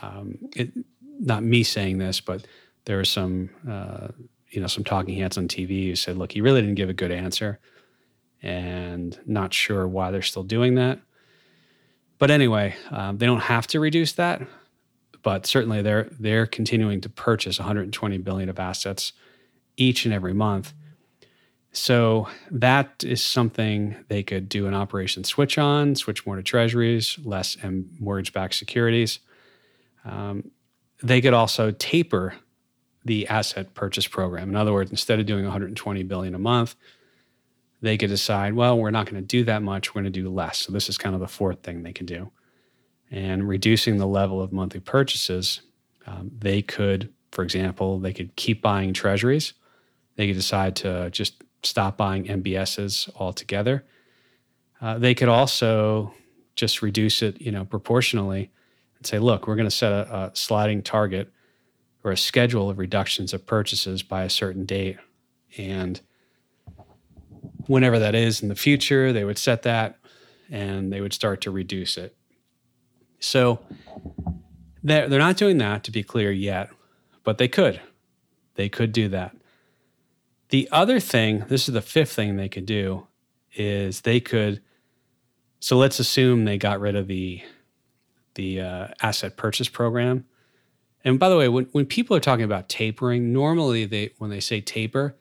um, 0.02 0.38
it, 0.54 0.72
not 1.18 1.42
me 1.42 1.62
saying 1.62 1.98
this, 1.98 2.20
but 2.20 2.46
there 2.84 2.96
were 2.96 3.04
some, 3.04 3.50
uh, 3.68 4.08
you 4.50 4.60
know, 4.60 4.66
some 4.66 4.84
talking 4.84 5.18
heads 5.18 5.38
on 5.38 5.48
TV 5.48 5.88
who 5.88 5.96
said, 5.96 6.16
look, 6.16 6.32
he 6.32 6.40
really 6.40 6.60
didn't 6.60 6.76
give 6.76 6.90
a 6.90 6.94
good 6.94 7.10
answer 7.10 7.58
and 8.42 9.18
not 9.24 9.54
sure 9.54 9.86
why 9.86 10.10
they're 10.10 10.22
still 10.22 10.42
doing 10.42 10.74
that. 10.74 11.00
But 12.18 12.30
anyway, 12.30 12.76
um, 12.90 13.18
they 13.18 13.26
don't 13.26 13.40
have 13.40 13.66
to 13.68 13.80
reduce 13.80 14.12
that, 14.12 14.42
but 15.22 15.46
certainly 15.46 15.82
they're 15.82 16.08
they're 16.20 16.46
continuing 16.46 17.00
to 17.00 17.08
purchase 17.08 17.58
120 17.58 18.18
billion 18.18 18.48
of 18.48 18.58
assets 18.58 19.12
each 19.76 20.04
and 20.04 20.14
every 20.14 20.32
month. 20.32 20.72
So 21.72 22.28
that 22.50 23.02
is 23.02 23.22
something 23.22 23.96
they 24.08 24.22
could 24.22 24.48
do 24.48 24.66
an 24.66 24.74
operation 24.74 25.24
switch 25.24 25.56
on, 25.56 25.94
switch 25.94 26.26
more 26.26 26.36
to 26.36 26.42
treasuries, 26.42 27.18
less 27.24 27.56
and 27.62 27.88
mortgage-backed 27.98 28.54
securities. 28.54 29.20
Um, 30.04 30.50
they 31.02 31.22
could 31.22 31.32
also 31.32 31.70
taper 31.70 32.34
the 33.04 33.26
asset 33.26 33.72
purchase 33.74 34.06
program. 34.06 34.50
In 34.50 34.56
other 34.56 34.72
words, 34.72 34.90
instead 34.90 35.18
of 35.18 35.26
doing 35.26 35.44
120 35.44 36.02
billion 36.02 36.34
a 36.34 36.38
month, 36.38 36.76
they 37.80 37.96
could 37.96 38.10
decide, 38.10 38.54
well, 38.54 38.78
we're 38.78 38.90
not 38.90 39.06
going 39.06 39.20
to 39.20 39.26
do 39.26 39.42
that 39.44 39.62
much. 39.62 39.94
We're 39.94 40.02
going 40.02 40.12
to 40.12 40.20
do 40.20 40.28
less. 40.28 40.58
So 40.58 40.72
this 40.72 40.88
is 40.88 40.98
kind 40.98 41.14
of 41.14 41.20
the 41.20 41.26
fourth 41.26 41.62
thing 41.62 41.82
they 41.82 41.92
can 41.92 42.06
do. 42.06 42.30
And 43.10 43.48
reducing 43.48 43.96
the 43.96 44.06
level 44.06 44.40
of 44.40 44.52
monthly 44.52 44.80
purchases, 44.80 45.62
um, 46.06 46.30
they 46.38 46.62
could, 46.62 47.12
for 47.32 47.42
example, 47.42 47.98
they 47.98 48.12
could 48.12 48.36
keep 48.36 48.62
buying 48.62 48.92
treasuries. 48.92 49.54
They 50.16 50.28
could 50.28 50.36
decide 50.36 50.76
to 50.76 51.10
just 51.10 51.42
stop 51.62 51.96
buying 51.96 52.24
MBSs 52.24 53.10
altogether. 53.16 53.84
Uh, 54.80 54.98
they 54.98 55.14
could 55.14 55.28
also 55.28 56.12
just 56.56 56.82
reduce 56.82 57.22
it, 57.22 57.40
you 57.40 57.52
know, 57.52 57.64
proportionally 57.64 58.50
and 58.96 59.06
say, 59.06 59.18
look, 59.18 59.46
we're 59.46 59.56
going 59.56 59.68
to 59.68 59.74
set 59.74 59.92
a, 59.92 60.16
a 60.16 60.30
sliding 60.34 60.82
target 60.82 61.32
or 62.04 62.10
a 62.10 62.16
schedule 62.16 62.68
of 62.68 62.78
reductions 62.78 63.32
of 63.32 63.46
purchases 63.46 64.02
by 64.02 64.24
a 64.24 64.30
certain 64.30 64.64
date. 64.64 64.98
And 65.56 66.00
whenever 67.66 67.98
that 67.98 68.14
is 68.14 68.42
in 68.42 68.48
the 68.48 68.56
future, 68.56 69.12
they 69.12 69.24
would 69.24 69.38
set 69.38 69.62
that 69.62 69.98
and 70.50 70.92
they 70.92 71.00
would 71.00 71.12
start 71.12 71.40
to 71.42 71.50
reduce 71.50 71.96
it. 71.96 72.16
So 73.20 73.60
they're, 74.82 75.08
they're 75.08 75.18
not 75.18 75.36
doing 75.36 75.58
that, 75.58 75.84
to 75.84 75.90
be 75.90 76.02
clear, 76.02 76.32
yet, 76.32 76.70
but 77.22 77.38
they 77.38 77.48
could. 77.48 77.80
They 78.56 78.68
could 78.68 78.92
do 78.92 79.08
that. 79.08 79.34
The 80.52 80.68
other 80.70 81.00
thing, 81.00 81.46
this 81.48 81.66
is 81.66 81.72
the 81.72 81.80
fifth 81.80 82.12
thing 82.12 82.36
they 82.36 82.50
could 82.50 82.66
do, 82.66 83.06
is 83.54 84.02
they 84.02 84.20
could. 84.20 84.60
So 85.60 85.78
let's 85.78 85.98
assume 85.98 86.44
they 86.44 86.58
got 86.58 86.78
rid 86.78 86.94
of 86.94 87.08
the 87.08 87.42
the 88.34 88.60
uh, 88.60 88.88
asset 89.00 89.38
purchase 89.38 89.70
program. 89.70 90.26
And 91.04 91.18
by 91.18 91.30
the 91.30 91.38
way, 91.38 91.48
when, 91.48 91.64
when 91.72 91.86
people 91.86 92.14
are 92.14 92.20
talking 92.20 92.44
about 92.44 92.68
tapering, 92.68 93.32
normally 93.32 93.86
they 93.86 94.10
when 94.18 94.28
they 94.28 94.40
say 94.40 94.60
taper, 94.60 95.16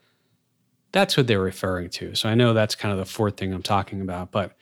that's 0.91 1.15
what 1.15 1.27
they're 1.27 1.39
referring 1.39 1.89
to. 1.91 2.13
So 2.13 2.27
I 2.27 2.35
know 2.35 2.53
that's 2.53 2.75
kind 2.75 2.91
of 2.91 2.99
the 2.99 3.05
fourth 3.05 3.37
thing 3.37 3.53
I'm 3.53 3.63
talking 3.63 4.01
about, 4.01 4.33
but 4.33 4.57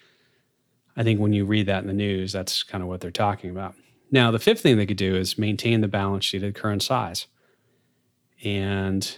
I 0.95 1.01
think 1.01 1.19
when 1.19 1.33
you 1.33 1.45
read 1.45 1.65
that 1.65 1.81
in 1.81 1.87
the 1.87 1.93
news, 1.93 2.31
that's 2.31 2.61
kind 2.61 2.83
of 2.83 2.87
what 2.87 3.01
they're 3.01 3.09
talking 3.09 3.49
about. 3.49 3.73
Now, 4.11 4.29
the 4.29 4.37
fifth 4.37 4.61
thing 4.61 4.77
they 4.77 4.85
could 4.85 4.97
do 4.97 5.15
is 5.15 5.35
maintain 5.35 5.81
the 5.81 5.87
balance 5.87 6.25
sheet 6.25 6.43
at 6.43 6.53
current 6.53 6.83
size. 6.83 7.25
And, 8.43 9.17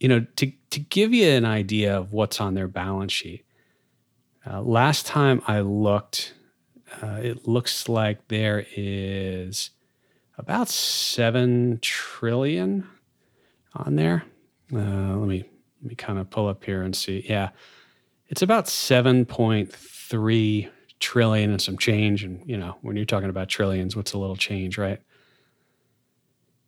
you 0.00 0.08
know, 0.08 0.26
to, 0.36 0.52
to 0.70 0.80
give 0.80 1.12
you 1.12 1.28
an 1.28 1.44
idea 1.44 1.96
of 1.96 2.12
what's 2.12 2.40
on 2.40 2.54
their 2.54 2.68
balance 2.68 3.12
sheet, 3.12 3.44
uh, 4.46 4.62
last 4.62 5.06
time 5.06 5.42
I 5.46 5.60
looked, 5.60 6.34
uh, 7.02 7.20
it 7.22 7.46
looks 7.46 7.88
like 7.88 8.28
there 8.28 8.64
is 8.76 9.70
about 10.36 10.68
7 10.68 11.78
trillion 11.82 12.86
on 13.74 13.96
there. 13.96 14.24
Uh, 14.72 15.16
let 15.16 15.28
me 15.28 15.44
let 15.82 15.90
me 15.90 15.94
kind 15.94 16.18
of 16.18 16.30
pull 16.30 16.48
up 16.48 16.64
here 16.64 16.82
and 16.82 16.96
see. 16.96 17.24
Yeah, 17.28 17.50
it's 18.28 18.42
about 18.42 18.66
7.3 18.66 20.68
trillion 21.00 21.50
and 21.50 21.62
some 21.62 21.78
change. 21.78 22.24
And, 22.24 22.42
you 22.46 22.56
know, 22.56 22.76
when 22.82 22.96
you're 22.96 23.04
talking 23.04 23.30
about 23.30 23.48
trillions, 23.48 23.94
what's 23.94 24.12
a 24.12 24.18
little 24.18 24.36
change, 24.36 24.78
right? 24.78 25.00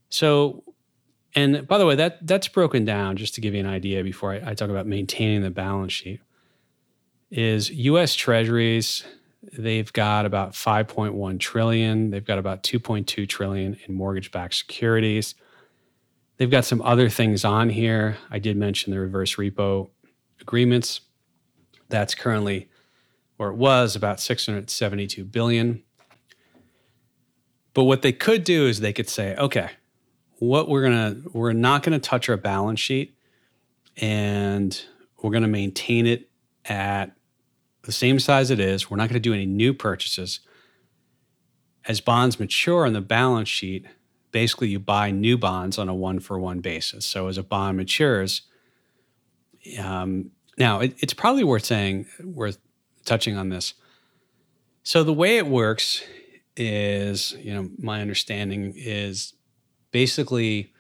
So, 0.09 0.63
and 1.35 1.67
by 1.67 1.79
the 1.79 1.87
way, 1.87 1.95
that 1.95 2.27
that's 2.27 2.49
broken 2.49 2.85
down 2.85 3.17
just 3.17 3.35
to 3.35 3.41
give 3.41 3.55
you 3.55 3.61
an 3.61 3.67
idea 3.67 4.03
before 4.03 4.33
I, 4.33 4.51
I 4.51 4.55
talk 4.55 4.71
about 4.71 4.87
maintaining 4.87 5.43
the 5.43 5.51
balance 5.51 5.93
sheet. 5.93 6.21
Is 7.31 7.71
U.S. 7.71 8.15
Treasuries? 8.15 9.05
They've 9.57 9.91
got 9.93 10.27
about 10.27 10.53
5.1 10.53 11.39
trillion. 11.39 12.11
They've 12.11 12.25
got 12.25 12.39
about 12.39 12.63
2.2 12.63 13.29
trillion 13.29 13.77
in 13.87 13.95
mortgage-backed 13.95 14.55
securities. 14.55 15.35
They've 16.37 16.51
got 16.51 16.65
some 16.65 16.83
other 16.83 17.09
things 17.09 17.45
on 17.45 17.71
here. 17.71 18.17
I 18.31 18.39
did 18.39 18.57
mention 18.57 18.93
the 18.93 18.99
reverse 18.99 19.37
repo 19.37 19.91
agreements. 20.41 21.01
That's 21.89 22.15
currently, 22.15 22.69
or 23.39 23.49
it 23.49 23.57
was, 23.57 23.97
about 23.97 24.21
672 24.21 25.25
billion. 25.25 25.83
But 27.73 27.85
what 27.85 28.03
they 28.03 28.13
could 28.13 28.45
do 28.45 28.67
is 28.67 28.81
they 28.81 28.93
could 28.93 29.09
say, 29.09 29.37
okay, 29.37 29.71
what 30.41 30.69
we're 30.69 30.83
gonna, 30.83 31.23
we're 31.33 31.53
not 31.53 31.85
gonna 31.85 32.01
touch 32.01 32.29
our 32.29 32.37
balance 32.37 32.81
sheet, 32.81 33.15
and 33.99 34.85
we're 35.23 35.31
gonna 35.31 35.47
maintain 35.47 36.07
it 36.07 36.29
at 36.65 37.13
the 37.83 37.93
same 37.93 38.19
size 38.19 38.51
it 38.51 38.59
is. 38.59 38.91
We're 38.91 38.97
not 38.97 39.09
gonna 39.09 39.21
do 39.21 39.33
any 39.33 39.47
new 39.47 39.73
purchases. 39.73 40.41
As 41.87 42.01
bonds 42.01 42.41
mature 42.41 42.85
on 42.85 42.93
the 42.93 43.01
balance 43.01 43.49
sheet, 43.49 43.87
basically 44.33 44.69
you 44.69 44.79
buy 44.79 45.11
new 45.11 45.39
bonds 45.39 45.79
on 45.79 45.89
a 45.89 45.95
one 45.95 46.21
for 46.21 46.39
one 46.39 46.61
basis. 46.61 47.05
So 47.07 47.29
as 47.29 47.39
a 47.39 47.43
bond 47.43 47.77
matures, 47.77 48.43
um, 49.79 50.31
now 50.59 50.81
it, 50.81 50.95
it's 50.99 51.15
probably 51.15 51.45
worth 51.45 51.65
saying, 51.65 52.07
worth 52.23 52.59
touching 53.05 53.37
on 53.37 53.49
this. 53.49 53.75
So 54.83 55.05
the 55.05 55.13
way 55.13 55.37
it 55.37 55.47
works 55.47 56.03
is, 56.57 57.33
you 57.33 57.55
know, 57.55 57.71
my 57.79 58.01
understanding 58.01 58.73
is 58.77 59.35
basically 59.91 60.73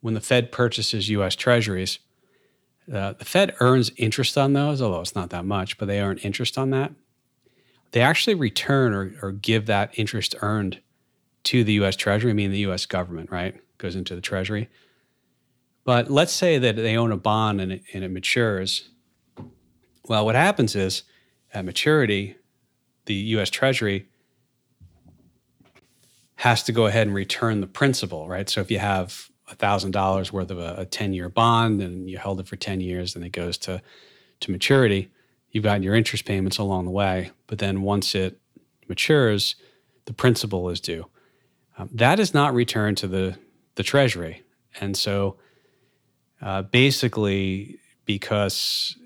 when 0.00 0.14
the 0.14 0.20
Fed 0.20 0.52
purchases 0.52 1.08
U.S. 1.08 1.34
Treasuries, 1.34 1.98
uh, 2.92 3.14
the 3.14 3.24
Fed 3.24 3.54
earns 3.60 3.90
interest 3.96 4.38
on 4.38 4.52
those, 4.52 4.80
although 4.80 5.00
it's 5.00 5.14
not 5.14 5.30
that 5.30 5.44
much, 5.44 5.78
but 5.78 5.86
they 5.86 6.00
earn 6.00 6.18
interest 6.18 6.56
on 6.56 6.70
that. 6.70 6.92
They 7.92 8.00
actually 8.00 8.34
return 8.34 8.94
or, 8.94 9.14
or 9.22 9.32
give 9.32 9.66
that 9.66 9.98
interest 9.98 10.34
earned 10.42 10.80
to 11.44 11.64
the 11.64 11.74
US 11.74 11.96
Treasury, 11.96 12.30
I 12.30 12.34
mean 12.34 12.50
the 12.50 12.66
US 12.70 12.86
government, 12.86 13.30
right? 13.30 13.54
Goes 13.78 13.96
into 13.96 14.14
the 14.14 14.20
Treasury. 14.20 14.68
But 15.84 16.10
let's 16.10 16.32
say 16.32 16.58
that 16.58 16.74
they 16.76 16.96
own 16.96 17.12
a 17.12 17.16
bond 17.16 17.60
and 17.60 17.72
it, 17.72 17.82
and 17.92 18.02
it 18.02 18.10
matures. 18.10 18.88
Well, 20.08 20.24
what 20.24 20.34
happens 20.34 20.74
is 20.74 21.04
at 21.54 21.64
maturity, 21.64 22.36
the 23.06 23.14
US 23.14 23.50
Treasury 23.50 24.08
has 26.36 26.62
to 26.64 26.72
go 26.72 26.86
ahead 26.86 27.06
and 27.06 27.16
return 27.16 27.60
the 27.60 27.66
principal, 27.66 28.28
right? 28.28 28.48
So 28.48 28.60
if 28.60 28.70
you 28.70 28.78
have 28.78 29.30
$1,000 29.50 30.32
worth 30.32 30.50
of 30.50 30.58
a 30.58 30.84
10 30.84 31.12
year 31.12 31.28
bond 31.28 31.82
and 31.82 32.08
you 32.08 32.18
held 32.18 32.40
it 32.40 32.46
for 32.46 32.56
10 32.56 32.80
years 32.80 33.14
and 33.14 33.24
it 33.24 33.30
goes 33.30 33.56
to, 33.58 33.82
to 34.40 34.50
maturity, 34.50 35.10
you've 35.50 35.64
gotten 35.64 35.82
your 35.82 35.94
interest 35.94 36.24
payments 36.24 36.58
along 36.58 36.84
the 36.84 36.90
way. 36.90 37.30
But 37.46 37.58
then 37.58 37.82
once 37.82 38.14
it 38.14 38.38
matures, 38.88 39.56
the 40.04 40.12
principal 40.12 40.68
is 40.68 40.80
due. 40.80 41.06
Um, 41.78 41.88
that 41.92 42.20
is 42.20 42.32
not 42.32 42.54
returned 42.54 42.96
to 42.98 43.08
the, 43.08 43.38
the 43.74 43.82
Treasury. 43.82 44.42
And 44.80 44.96
so 44.96 45.36
uh, 46.40 46.62
basically, 46.62 47.78
because 48.04 48.96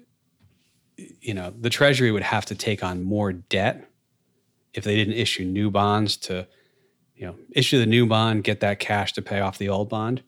you 0.96 1.34
know 1.34 1.52
the 1.58 1.70
Treasury 1.70 2.10
would 2.12 2.22
have 2.22 2.44
to 2.46 2.54
take 2.54 2.84
on 2.84 3.02
more 3.02 3.32
debt 3.32 3.88
if 4.75 4.84
they 4.84 4.94
didn't 4.96 5.14
issue 5.14 5.44
new 5.44 5.70
bonds 5.70 6.16
to 6.16 6.46
you 7.20 7.26
know 7.26 7.36
issue 7.52 7.78
the 7.78 7.86
new 7.86 8.06
bond, 8.06 8.42
get 8.44 8.60
that 8.60 8.80
cash 8.80 9.12
to 9.12 9.22
pay 9.22 9.40
off 9.40 9.58
the 9.58 9.68
old 9.68 9.90
bond. 9.90 10.22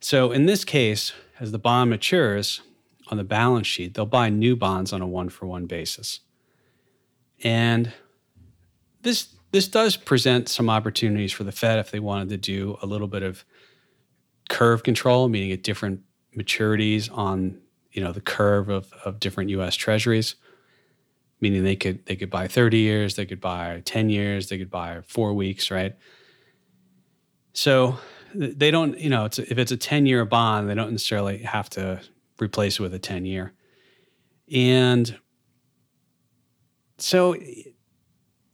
So 0.00 0.30
in 0.30 0.46
this 0.46 0.64
case, 0.64 1.12
as 1.40 1.50
the 1.50 1.58
bond 1.58 1.90
matures 1.90 2.62
on 3.08 3.16
the 3.16 3.24
balance 3.24 3.66
sheet, 3.66 3.94
they'll 3.94 4.06
buy 4.06 4.30
new 4.30 4.54
bonds 4.54 4.92
on 4.92 5.02
a 5.02 5.06
one 5.08 5.28
for 5.28 5.46
one 5.46 5.66
basis. 5.66 6.20
And 7.42 7.92
this 9.02 9.34
this 9.50 9.66
does 9.66 9.96
present 9.96 10.48
some 10.48 10.70
opportunities 10.70 11.32
for 11.32 11.42
the 11.42 11.52
Fed 11.52 11.80
if 11.80 11.90
they 11.90 12.00
wanted 12.00 12.28
to 12.28 12.36
do 12.36 12.78
a 12.80 12.86
little 12.86 13.08
bit 13.08 13.24
of 13.24 13.44
curve 14.48 14.84
control, 14.84 15.28
meaning 15.28 15.50
at 15.50 15.64
different 15.64 16.00
maturities 16.36 17.10
on 17.12 17.60
you 17.90 18.02
know 18.04 18.12
the 18.12 18.20
curve 18.20 18.68
of, 18.68 18.92
of 19.04 19.18
different 19.18 19.50
U.S. 19.50 19.74
Treasuries, 19.74 20.36
meaning 21.42 21.64
they 21.64 21.76
could 21.76 22.06
they 22.06 22.16
could 22.16 22.30
buy 22.30 22.48
30 22.48 22.78
years, 22.78 23.16
they 23.16 23.26
could 23.26 23.40
buy 23.40 23.82
10 23.84 24.08
years, 24.08 24.48
they 24.48 24.56
could 24.56 24.70
buy 24.70 25.02
four 25.06 25.34
weeks, 25.34 25.70
right? 25.70 25.94
So 27.52 27.98
they 28.34 28.70
don't, 28.70 28.98
you 28.98 29.10
know, 29.10 29.26
it's, 29.26 29.38
if 29.38 29.58
it's 29.58 29.72
a 29.72 29.76
10 29.76 30.06
year 30.06 30.24
bond, 30.24 30.70
they 30.70 30.74
don't 30.74 30.92
necessarily 30.92 31.38
have 31.38 31.68
to 31.70 32.00
replace 32.40 32.78
it 32.78 32.82
with 32.82 32.94
a 32.94 32.98
10 32.98 33.26
year. 33.26 33.52
And 34.50 35.18
so, 36.98 37.36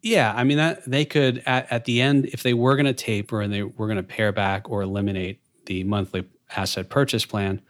yeah, 0.03 0.33
I 0.35 0.45
mean, 0.45 0.57
that 0.57 0.89
they 0.89 1.05
could, 1.05 1.43
at, 1.47 1.71
at 1.71 1.85
the 1.85 2.01
end, 2.01 2.27
if 2.27 2.43
they 2.43 2.55
were 2.55 2.75
going 2.75 2.87
to 2.87 2.93
taper 2.93 3.41
and 3.41 3.53
they 3.53 3.63
were 3.63 3.87
going 3.87 3.99
to 3.99 4.03
pare 4.03 4.33
back 4.33 4.69
or 4.69 4.83
eliminate 4.83 5.41
the 5.67 5.85
monthly 5.85 6.27
asset 6.57 6.89
purchase 6.89 7.25
plan, 7.25 7.61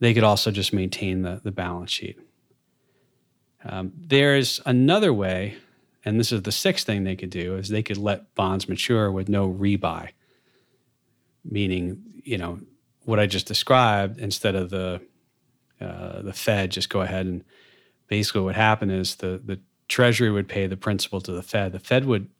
they 0.00 0.14
could 0.14 0.24
also 0.24 0.50
just 0.50 0.72
maintain 0.72 1.22
the, 1.22 1.40
the 1.44 1.52
balance 1.52 1.92
sheet. 1.92 2.18
Um, 3.64 3.92
there's 3.96 4.60
another 4.66 5.12
way, 5.12 5.56
and 6.04 6.20
this 6.20 6.32
is 6.32 6.42
the 6.42 6.52
sixth 6.52 6.86
thing 6.86 7.04
they 7.04 7.16
could 7.16 7.30
do, 7.30 7.56
is 7.56 7.68
they 7.68 7.82
could 7.82 7.96
let 7.96 8.34
bonds 8.34 8.68
mature 8.68 9.10
with 9.10 9.28
no 9.28 9.48
rebuy, 9.48 10.10
meaning, 11.44 12.02
you 12.24 12.38
know, 12.38 12.60
what 13.04 13.18
I 13.18 13.26
just 13.26 13.46
described, 13.46 14.18
instead 14.18 14.54
of 14.54 14.70
the 14.70 15.00
uh, 15.80 16.22
the 16.22 16.32
Fed 16.32 16.70
just 16.70 16.88
go 16.88 17.02
ahead 17.02 17.26
and 17.26 17.44
basically 18.08 18.42
what 18.42 18.54
happened 18.54 18.92
is 18.92 19.16
the 19.16 19.40
the 19.44 19.60
Treasury 19.88 20.30
would 20.30 20.48
pay 20.48 20.66
the 20.66 20.76
principal 20.76 21.20
to 21.20 21.32
the 21.32 21.42
Fed. 21.42 21.72
The 21.72 21.78
Fed 21.78 22.06
would, 22.06 22.30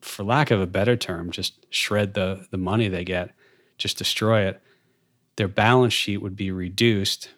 for 0.00 0.24
lack 0.24 0.50
of 0.50 0.60
a 0.60 0.66
better 0.66 0.96
term, 0.96 1.30
just 1.30 1.64
shred 1.70 2.14
the 2.14 2.46
the 2.50 2.58
money 2.58 2.88
they 2.88 3.04
get, 3.04 3.30
just 3.78 3.98
destroy 3.98 4.42
it. 4.46 4.60
Their 5.36 5.48
balance 5.48 5.92
sheet 5.92 6.18
would 6.18 6.36
be 6.36 6.50
reduced. 6.50 7.30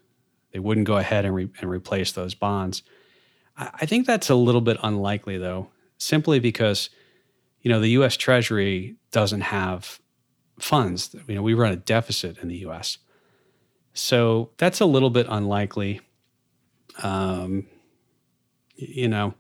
They 0.52 0.58
wouldn't 0.58 0.86
go 0.86 0.96
ahead 0.96 1.24
and, 1.24 1.34
re- 1.34 1.50
and 1.60 1.70
replace 1.70 2.12
those 2.12 2.34
bonds. 2.34 2.82
I, 3.56 3.86
think 3.86 4.06
that's 4.06 4.30
a 4.30 4.34
little 4.34 4.60
bit 4.60 4.78
unlikely, 4.82 5.38
though, 5.38 5.68
simply 5.96 6.40
because 6.40 6.90
you 7.62 7.70
know 7.70 7.80
the 7.80 7.90
U.S. 7.90 8.16
Treasury 8.16 8.96
doesn't 9.12 9.42
have 9.42 10.00
funds. 10.58 11.14
You 11.28 11.36
know, 11.36 11.42
we 11.42 11.54
run 11.54 11.72
a 11.72 11.76
deficit 11.76 12.38
in 12.38 12.48
the 12.48 12.56
U.S. 12.58 12.98
So 13.92 14.50
that's 14.56 14.80
a 14.80 14.86
little 14.86 15.10
bit 15.10 15.26
unlikely. 15.28 16.00
Um, 17.02 17.66
you 18.76 19.08
know, 19.08 19.34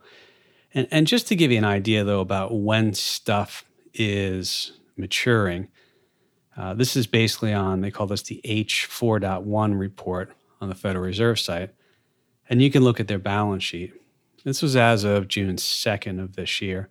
and, 0.74 0.88
and 0.90 1.06
just 1.06 1.28
to 1.28 1.36
give 1.36 1.50
you 1.50 1.58
an 1.58 1.64
idea, 1.64 2.04
though, 2.04 2.20
about 2.20 2.54
when 2.54 2.94
stuff 2.94 3.64
is 3.94 4.72
maturing, 4.96 5.68
uh, 6.56 6.74
this 6.74 6.96
is 6.96 7.06
basically 7.06 7.52
on, 7.52 7.80
they 7.80 7.90
call 7.90 8.06
this 8.06 8.22
the 8.22 8.40
H4.1 8.44 9.78
report 9.78 10.32
on 10.60 10.68
the 10.68 10.74
Federal 10.74 11.04
Reserve 11.04 11.38
site. 11.38 11.70
And 12.48 12.60
you 12.60 12.70
can 12.70 12.84
look 12.84 13.00
at 13.00 13.08
their 13.08 13.18
balance 13.18 13.64
sheet. 13.64 13.92
This 14.44 14.62
was 14.62 14.76
as 14.76 15.04
of 15.04 15.26
June 15.28 15.56
2nd 15.56 16.22
of 16.22 16.36
this 16.36 16.60
year. 16.60 16.90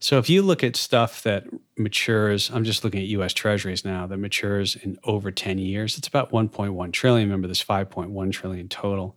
So 0.00 0.18
if 0.18 0.28
you 0.28 0.42
look 0.42 0.62
at 0.62 0.76
stuff 0.76 1.22
that 1.22 1.46
matures, 1.78 2.50
I'm 2.50 2.64
just 2.64 2.84
looking 2.84 3.00
at 3.00 3.06
US 3.08 3.32
treasuries 3.32 3.84
now 3.84 4.06
that 4.06 4.18
matures 4.18 4.76
in 4.76 4.98
over 5.04 5.30
10 5.30 5.58
years, 5.58 5.96
it's 5.96 6.08
about 6.08 6.30
1.1 6.30 6.92
trillion. 6.92 7.28
Remember, 7.28 7.46
there's 7.46 7.64
5.1 7.64 8.32
trillion 8.32 8.68
total. 8.68 9.16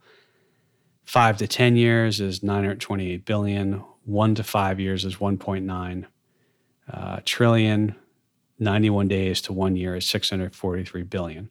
Five 1.04 1.38
to 1.38 1.48
10 1.48 1.78
years 1.78 2.20
is 2.20 2.44
928 2.44 3.26
billion. 3.26 3.84
One 4.04 4.36
to 4.36 4.44
five 4.44 4.80
years 4.80 5.04
is 5.04 5.18
1.9 5.18 6.06
uh, 6.92 7.20
trillion. 7.26 7.96
91 8.60 9.08
days 9.08 9.42
to 9.42 9.54
one 9.54 9.76
year 9.76 9.96
is 9.96 10.06
643 10.08 11.04
billion. 11.04 11.50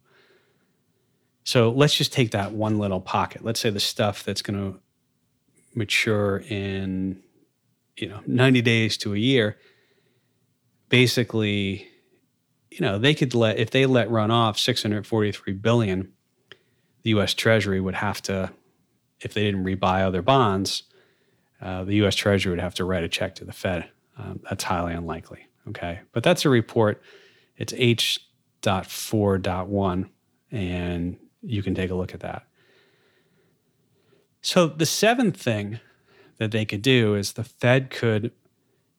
So 1.44 1.70
let's 1.70 1.94
just 1.94 2.12
take 2.12 2.32
that 2.32 2.52
one 2.52 2.78
little 2.78 3.00
pocket. 3.00 3.44
Let's 3.44 3.60
say 3.60 3.70
the 3.70 3.80
stuff 3.80 4.25
that's 4.25 4.42
going 4.42 4.58
to 4.58 4.80
mature 5.76 6.42
in 6.49 7.21
you 7.97 8.09
know 8.09 8.21
90 8.26 8.62
days 8.62 8.97
to 8.97 9.14
a 9.14 9.18
year 9.18 9.56
basically 10.88 11.88
you 12.71 12.80
know 12.80 12.99
they 12.99 13.14
could 13.14 13.35
let 13.35 13.59
if 13.59 13.71
they 13.71 13.87
let 13.87 14.11
run 14.11 14.30
off 14.30 14.59
643 14.59 15.52
billion 15.54 16.12
the 17.02 17.10
us 17.10 17.34
treasury 17.34 17.80
would 17.80 17.95
have 17.95 18.23
to 18.23 18.50
if 19.21 19.34
they 19.34 19.45
didn't 19.45 19.65
rebuy 19.65 20.02
other 20.02 20.23
bonds 20.23 20.84
uh, 21.60 21.84
the 21.84 21.97
us 21.97 22.15
treasury 22.15 22.50
would 22.50 22.60
have 22.60 22.75
to 22.75 22.84
write 22.84 23.02
a 23.02 23.08
check 23.08 23.34
to 23.34 23.43
the 23.43 23.52
fed. 23.52 23.89
Um, 24.19 24.41
that's 24.45 24.65
highly 24.65 24.93
unlikely 24.93 25.47
okay? 25.69 26.00
But 26.12 26.23
that's 26.23 26.45
a 26.45 26.49
report. 26.49 27.02
It's 27.56 27.75
h.4.1 27.76 30.08
and 30.50 31.17
you 31.43 31.62
can 31.62 31.75
take 31.75 31.91
a 31.91 31.95
look 31.95 32.15
at 32.15 32.21
that 32.21 32.46
so 34.47 34.69
the 34.69 34.87
seventh 34.87 35.37
thing 35.37 35.80
that 36.39 36.52
they 36.52 36.65
could 36.65 36.80
do 36.80 37.17
is 37.17 37.32
the 37.32 37.43
Fed 37.43 37.91
could 37.91 38.30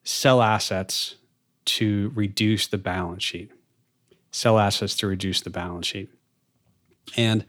sell 0.04 0.42
assets 0.42 1.14
to 1.64 2.12
reduce 2.14 2.66
the 2.66 2.76
balance 2.76 3.22
sheet, 3.22 3.50
sell 4.30 4.58
assets 4.58 4.94
to 4.98 5.06
reduce 5.06 5.40
the 5.40 5.48
balance 5.48 5.86
sheet. 5.86 6.10
And 7.16 7.46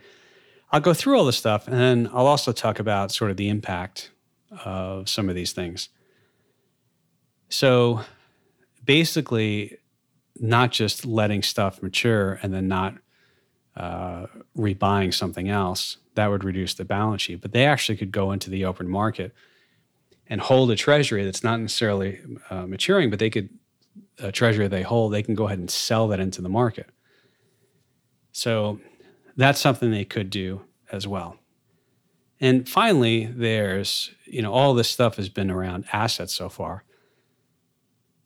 I'll 0.72 0.80
go 0.80 0.94
through 0.94 1.18
all 1.18 1.26
this 1.26 1.36
stuff 1.36 1.68
and 1.68 1.76
then 1.76 2.10
I'll 2.14 2.26
also 2.26 2.54
talk 2.54 2.80
about 2.80 3.12
sort 3.12 3.32
of 3.32 3.36
the 3.36 3.50
impact 3.50 4.12
of 4.64 5.10
some 5.10 5.28
of 5.28 5.36
these 5.36 5.52
things. 5.52 5.90
So 7.50 8.04
basically, 8.86 9.78
not 10.40 10.72
just 10.72 11.06
letting 11.06 11.44
stuff 11.44 11.84
mature 11.84 12.40
and 12.42 12.54
then 12.54 12.70
not 12.70 12.96
uh, 13.76 14.28
rebuying 14.58 15.14
something 15.14 15.50
else, 15.50 15.98
that 16.20 16.30
would 16.30 16.44
reduce 16.44 16.74
the 16.74 16.84
balance 16.84 17.22
sheet, 17.22 17.40
but 17.40 17.54
they 17.54 17.66
actually 17.66 17.98
could 17.98 18.12
go 18.12 18.34
into 18.34 18.50
the 18.50 18.66
open 18.66 18.90
market 18.90 19.34
and 20.28 20.42
hold 20.42 20.70
a 20.70 20.76
treasury 20.76 21.24
that's 21.24 21.46
not 21.46 21.62
necessarily 21.62 22.20
uh, 22.50 22.68
maturing, 22.68 23.10
but 23.10 23.20
they 23.20 23.30
could 23.30 23.50
a 24.20 24.34
treasury 24.34 24.68
they 24.68 24.82
hold, 24.82 25.14
they 25.14 25.24
can 25.24 25.34
go 25.34 25.46
ahead 25.46 25.60
and 25.60 25.72
sell 25.72 26.10
that 26.10 26.20
into 26.20 26.42
the 26.42 26.50
market. 26.50 26.90
So 28.34 28.82
that's 29.38 29.62
something 29.62 29.92
they 29.92 30.04
could 30.04 30.30
do 30.30 30.62
as 30.92 31.08
well. 31.08 31.38
And 32.42 32.68
finally, 32.68 33.26
there's, 33.26 34.12
you 34.26 34.42
know, 34.42 34.52
all 34.52 34.74
this 34.74 34.90
stuff 34.90 35.16
has 35.16 35.30
been 35.30 35.50
around 35.50 35.86
assets 35.94 36.34
so 36.34 36.50
far, 36.50 36.84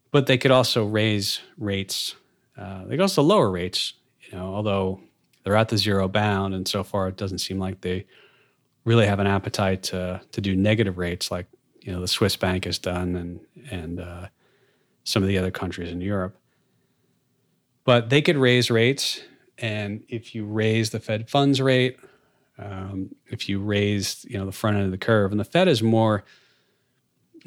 but 0.09 0.25
they 0.25 0.39
could 0.39 0.51
also 0.51 0.83
raise 0.83 1.41
rates. 1.59 2.15
Uh, 2.57 2.85
they 2.85 2.95
could 2.95 3.01
also 3.01 3.21
lower 3.21 3.51
rates, 3.51 3.93
you 4.21 4.35
know, 4.35 4.55
although 4.55 4.99
they're 5.43 5.55
at 5.55 5.69
the 5.69 5.77
zero 5.77 6.07
bound. 6.07 6.53
And 6.53 6.67
so 6.67 6.83
far, 6.83 7.07
it 7.07 7.17
doesn't 7.17 7.39
seem 7.39 7.59
like 7.59 7.81
they 7.81 8.05
really 8.85 9.05
have 9.05 9.19
an 9.19 9.27
appetite 9.27 9.83
to, 9.83 10.21
to 10.31 10.41
do 10.41 10.55
negative 10.55 10.97
rates 10.97 11.31
like 11.31 11.47
you 11.83 11.91
know 11.91 11.99
the 11.99 12.07
Swiss 12.07 12.35
bank 12.35 12.65
has 12.65 12.79
done, 12.79 13.15
and 13.15 13.39
and 13.69 13.99
uh, 13.99 14.27
some 15.03 15.21
of 15.21 15.27
the 15.27 15.37
other 15.37 15.51
countries 15.51 15.91
in 15.91 16.01
Europe. 16.01 16.37
But 17.83 18.09
they 18.09 18.21
could 18.21 18.37
raise 18.37 18.71
rates, 18.71 19.21
and 19.57 20.03
if 20.07 20.33
you 20.33 20.45
raise 20.45 20.91
the 20.91 20.99
Fed 20.99 21.29
funds 21.29 21.61
rate, 21.61 21.99
um, 22.57 23.13
if 23.27 23.49
you 23.49 23.59
raise 23.59 24.25
you 24.29 24.37
know 24.37 24.45
the 24.45 24.53
front 24.53 24.77
end 24.77 24.85
of 24.85 24.91
the 24.91 24.97
curve, 24.97 25.31
and 25.31 25.39
the 25.39 25.45
Fed 25.45 25.67
is 25.67 25.83
more 25.83 26.23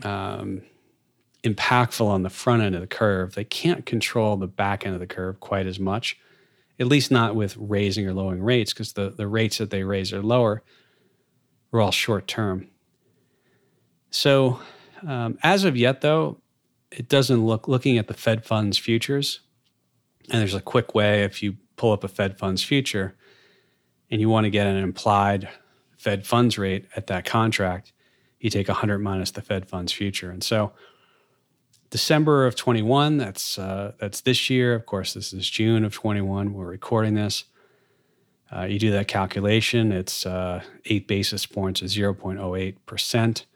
um, 0.02 0.60
impactful 1.42 2.06
on 2.06 2.22
the 2.22 2.30
front 2.30 2.62
end 2.62 2.74
of 2.74 2.82
the 2.82 2.86
curve, 2.86 3.34
they 3.34 3.44
can't 3.44 3.86
control 3.86 4.36
the 4.36 4.46
back 4.46 4.84
end 4.84 4.94
of 4.94 5.00
the 5.00 5.06
curve 5.06 5.40
quite 5.40 5.66
as 5.66 5.80
much, 5.80 6.18
at 6.78 6.86
least 6.86 7.10
not 7.10 7.34
with 7.34 7.56
raising 7.56 8.06
or 8.06 8.12
lowering 8.12 8.42
rates, 8.42 8.72
because 8.72 8.92
the, 8.92 9.10
the 9.10 9.26
rates 9.26 9.58
that 9.58 9.70
they 9.70 9.82
raise 9.82 10.12
are 10.12 10.22
lower 10.22 10.62
are 11.72 11.80
all 11.80 11.90
short 11.90 12.26
term. 12.26 12.68
So, 14.10 14.60
um, 15.06 15.38
as 15.42 15.64
of 15.64 15.76
yet, 15.76 16.00
though, 16.00 16.40
it 16.90 17.08
doesn't 17.08 17.44
look 17.44 17.68
looking 17.68 17.98
at 17.98 18.08
the 18.08 18.14
Fed 18.14 18.44
funds 18.44 18.78
futures. 18.78 19.40
And 20.30 20.40
there's 20.40 20.54
a 20.54 20.60
quick 20.60 20.94
way 20.94 21.22
if 21.22 21.42
you 21.42 21.56
pull 21.76 21.92
up 21.92 22.04
a 22.04 22.08
Fed 22.08 22.38
funds 22.38 22.62
future 22.62 23.16
and 24.10 24.20
you 24.20 24.28
want 24.28 24.44
to 24.44 24.50
get 24.50 24.66
an 24.66 24.76
implied 24.76 25.48
Fed 25.96 26.26
funds 26.26 26.58
rate 26.58 26.86
at 26.96 27.08
that 27.08 27.24
contract, 27.24 27.92
you 28.40 28.50
take 28.50 28.68
100 28.68 28.98
minus 28.98 29.30
the 29.30 29.42
Fed 29.42 29.68
funds 29.68 29.92
future. 29.92 30.30
And 30.30 30.42
so, 30.42 30.72
December 31.96 32.44
of 32.44 32.54
21, 32.54 33.16
that's 33.16 33.58
uh, 33.58 33.92
that's 33.98 34.20
this 34.20 34.50
year. 34.50 34.74
Of 34.74 34.84
course, 34.84 35.14
this 35.14 35.32
is 35.32 35.48
June 35.48 35.82
of 35.82 35.94
21. 35.94 36.52
We're 36.52 36.66
recording 36.66 37.14
this. 37.14 37.44
Uh, 38.54 38.64
you 38.64 38.78
do 38.78 38.90
that 38.90 39.08
calculation, 39.08 39.92
it's 39.92 40.26
uh, 40.26 40.62
eight 40.84 41.08
basis 41.08 41.46
points 41.46 41.80
is 41.80 41.96
0.08 41.96 42.76
percent. 42.84 43.46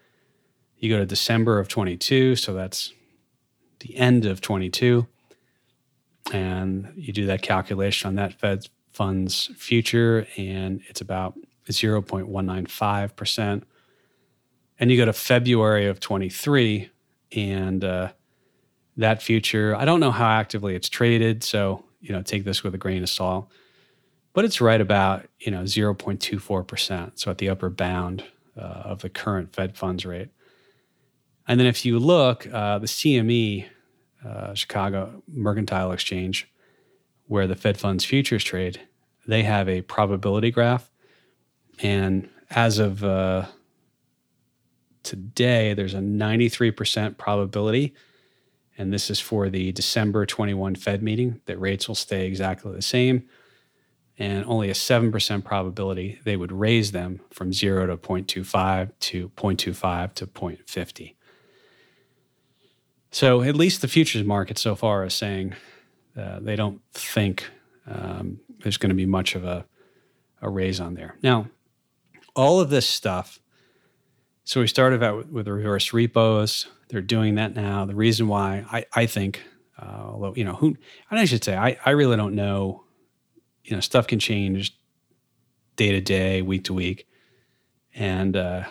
You 0.79 0.89
go 0.89 0.99
to 0.99 1.05
December 1.05 1.59
of 1.59 1.69
22, 1.69 2.35
so 2.37 2.55
that's 2.55 2.95
the 3.81 3.95
end 3.99 4.25
of 4.25 4.41
22, 4.41 5.07
and 6.33 6.95
you 6.97 7.13
do 7.13 7.27
that 7.27 7.43
calculation 7.43 8.09
on 8.09 8.15
that 8.15 8.33
Fed 8.33 8.67
funds 8.95 9.51
future, 9.59 10.27
and 10.39 10.81
it's 10.89 11.03
about 11.03 11.35
0.195%. 11.69 13.63
And 14.79 14.91
you 14.91 14.97
go 14.97 15.05
to 15.05 15.13
February 15.13 15.87
of 15.89 16.01
23, 16.01 16.89
and 17.33 17.85
uh, 17.85 18.13
that 19.01 19.23
future, 19.23 19.75
I 19.77 19.85
don't 19.85 20.01
know 20.01 20.11
how 20.11 20.29
actively 20.29 20.75
it's 20.75 20.89
traded, 20.89 21.43
so 21.43 21.85
you 22.01 22.13
know, 22.13 22.23
take 22.23 22.45
this 22.45 22.63
with 22.63 22.75
a 22.75 22.79
grain 22.79 23.03
of 23.03 23.09
salt, 23.11 23.49
but 24.33 24.45
it's 24.45 24.61
right 24.61 24.81
about 24.81 25.27
you 25.39 25.51
know 25.51 25.63
0.24%, 25.63 27.19
so 27.19 27.31
at 27.31 27.39
the 27.39 27.49
upper 27.49 27.69
bound 27.69 28.25
uh, 28.57 28.61
of 28.61 29.01
the 29.01 29.11
current 29.11 29.55
Fed 29.55 29.77
funds 29.77 30.07
rate. 30.07 30.29
And 31.49 31.59
then 31.59 31.67
if 31.67 31.85
you 31.85 31.99
look, 31.99 32.47
uh, 32.53 32.79
the 32.79 32.87
CME, 32.87 33.67
uh, 34.25 34.55
Chicago 34.55 35.23
Mercantile 35.27 35.93
Exchange, 35.93 36.49
where 37.27 37.47
the 37.47 37.57
Fed 37.57 37.79
funds 37.79 38.05
futures 38.05 38.45
trade, 38.45 38.81
they 39.27 39.43
have 39.43 39.69
a 39.69 39.83
probability 39.83 40.51
graph. 40.51 40.91
And 41.83 42.29
as 42.51 42.79
of 42.79 43.03
uh, 43.03 43.47
today, 45.03 45.75
there's 45.75 45.95
a 45.95 45.99
93% 45.99 47.17
probability, 47.17 47.95
and 48.81 48.95
this 48.95 49.11
is 49.11 49.21
for 49.21 49.51
the 49.51 49.73
December 49.73 50.25
21 50.25 50.75
Fed 50.75 51.03
meeting, 51.03 51.43
that 51.45 51.61
rates 51.61 51.87
will 51.87 51.95
stay 51.95 52.27
exactly 52.27 52.73
the 52.73 52.81
same, 52.81 53.29
and 54.19 54.43
only 54.47 54.71
a 54.71 54.73
7% 54.73 55.45
probability 55.45 56.19
they 56.25 56.35
would 56.35 56.51
raise 56.51 56.93
them 56.93 57.21
from 57.31 57.53
0 57.53 57.89
to 57.89 57.99
0.25 57.99 58.91
to 58.99 59.29
0.25 59.37 60.15
to 60.15 60.27
0.50. 60.27 61.15
So 63.11 63.43
at 63.43 63.55
least 63.55 63.83
the 63.83 63.89
futures 63.89 64.25
market 64.25 64.57
so 64.57 64.75
far 64.75 65.05
is 65.05 65.13
saying 65.13 65.55
uh, 66.17 66.41
they 66.41 66.57
don't 66.57 66.81
think 66.93 67.51
um, 67.87 68.41
there's 68.63 68.79
going 68.79 68.89
to 68.89 68.95
be 68.95 69.05
much 69.05 69.35
of 69.35 69.45
a, 69.45 69.67
a 70.41 70.49
raise 70.49 70.81
on 70.81 70.95
there. 70.95 71.17
Now, 71.23 71.49
all 72.35 72.61
of 72.61 72.71
this 72.71 72.87
stuff 72.87 73.41
so 74.51 74.59
we 74.59 74.67
started 74.67 75.01
out 75.01 75.29
with, 75.29 75.47
reverse 75.47 75.93
repos. 75.93 76.67
They're 76.89 77.01
doing 77.01 77.37
that 77.37 77.55
now. 77.55 77.85
The 77.85 77.95
reason 77.95 78.27
why 78.27 78.65
I, 78.73 78.85
I 78.93 79.07
think, 79.07 79.45
uh, 79.81 80.03
although, 80.07 80.35
you 80.35 80.43
know, 80.43 80.55
who, 80.55 80.77
I 81.09 81.25
should 81.25 81.45
say, 81.45 81.57
I, 81.57 81.79
I 81.87 81.91
really 81.91 82.17
don't 82.17 82.35
know, 82.35 82.83
you 83.63 83.77
know, 83.77 83.81
stuff 83.81 84.09
can 84.09 84.19
change 84.19 84.77
day 85.77 85.93
to 85.93 86.01
day, 86.01 86.43
week 86.43 86.65
to 86.65 86.75
week. 86.75 87.07
And, 87.95 88.37
uh, 88.37 88.65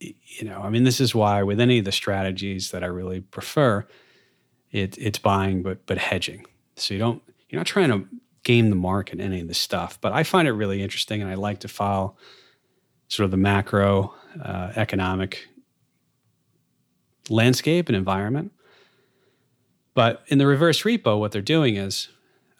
you 0.00 0.48
know, 0.48 0.60
I 0.60 0.70
mean, 0.70 0.82
this 0.82 1.00
is 1.00 1.14
why 1.14 1.44
with 1.44 1.60
any 1.60 1.78
of 1.78 1.84
the 1.84 1.92
strategies 1.92 2.72
that 2.72 2.82
I 2.82 2.88
really 2.88 3.20
prefer, 3.20 3.86
it, 4.72 4.98
it's 4.98 5.20
buying, 5.20 5.62
but, 5.62 5.86
but 5.86 5.98
hedging. 5.98 6.46
So 6.74 6.94
you 6.94 6.98
don't, 6.98 7.22
you're 7.48 7.60
not 7.60 7.66
trying 7.66 7.90
to 7.90 8.08
game 8.42 8.70
the 8.70 8.76
market, 8.76 9.20
any 9.20 9.40
of 9.40 9.46
this 9.46 9.58
stuff, 9.58 10.00
but 10.00 10.12
I 10.12 10.24
find 10.24 10.48
it 10.48 10.52
really 10.52 10.82
interesting 10.82 11.22
and 11.22 11.30
I 11.30 11.34
like 11.34 11.60
to 11.60 11.68
file 11.68 12.18
sort 13.06 13.26
of 13.26 13.30
the 13.30 13.36
macro 13.36 14.16
uh, 14.42 14.72
economic 14.76 15.48
landscape 17.28 17.88
and 17.88 17.96
environment. 17.96 18.52
But 19.94 20.22
in 20.28 20.38
the 20.38 20.46
reverse 20.46 20.82
repo, 20.82 21.18
what 21.18 21.32
they're 21.32 21.42
doing 21.42 21.76
is 21.76 22.08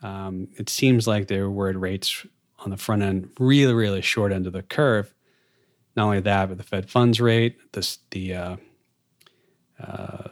um, 0.03 0.49
it 0.57 0.69
seems 0.69 1.07
like 1.07 1.29
they 1.29 1.41
were 1.43 1.69
at 1.69 1.79
rates 1.79 2.27
on 2.59 2.71
the 2.71 2.77
front 2.77 3.03
end, 3.03 3.31
really, 3.39 3.73
really 3.73 4.03
short 4.03 4.33
end 4.33 4.47
of 4.47 4.53
the 4.53 4.63
curve. 4.63 5.15
Not 5.97 6.05
only 6.05 6.21
that, 6.21 6.49
but 6.49 6.59
the 6.59 6.65
Fed 6.65 6.91
funds 6.91 7.21
rate, 7.21 7.57
this, 7.73 7.99
the 8.11 8.35
uh, 8.35 8.57
uh, 9.83 10.29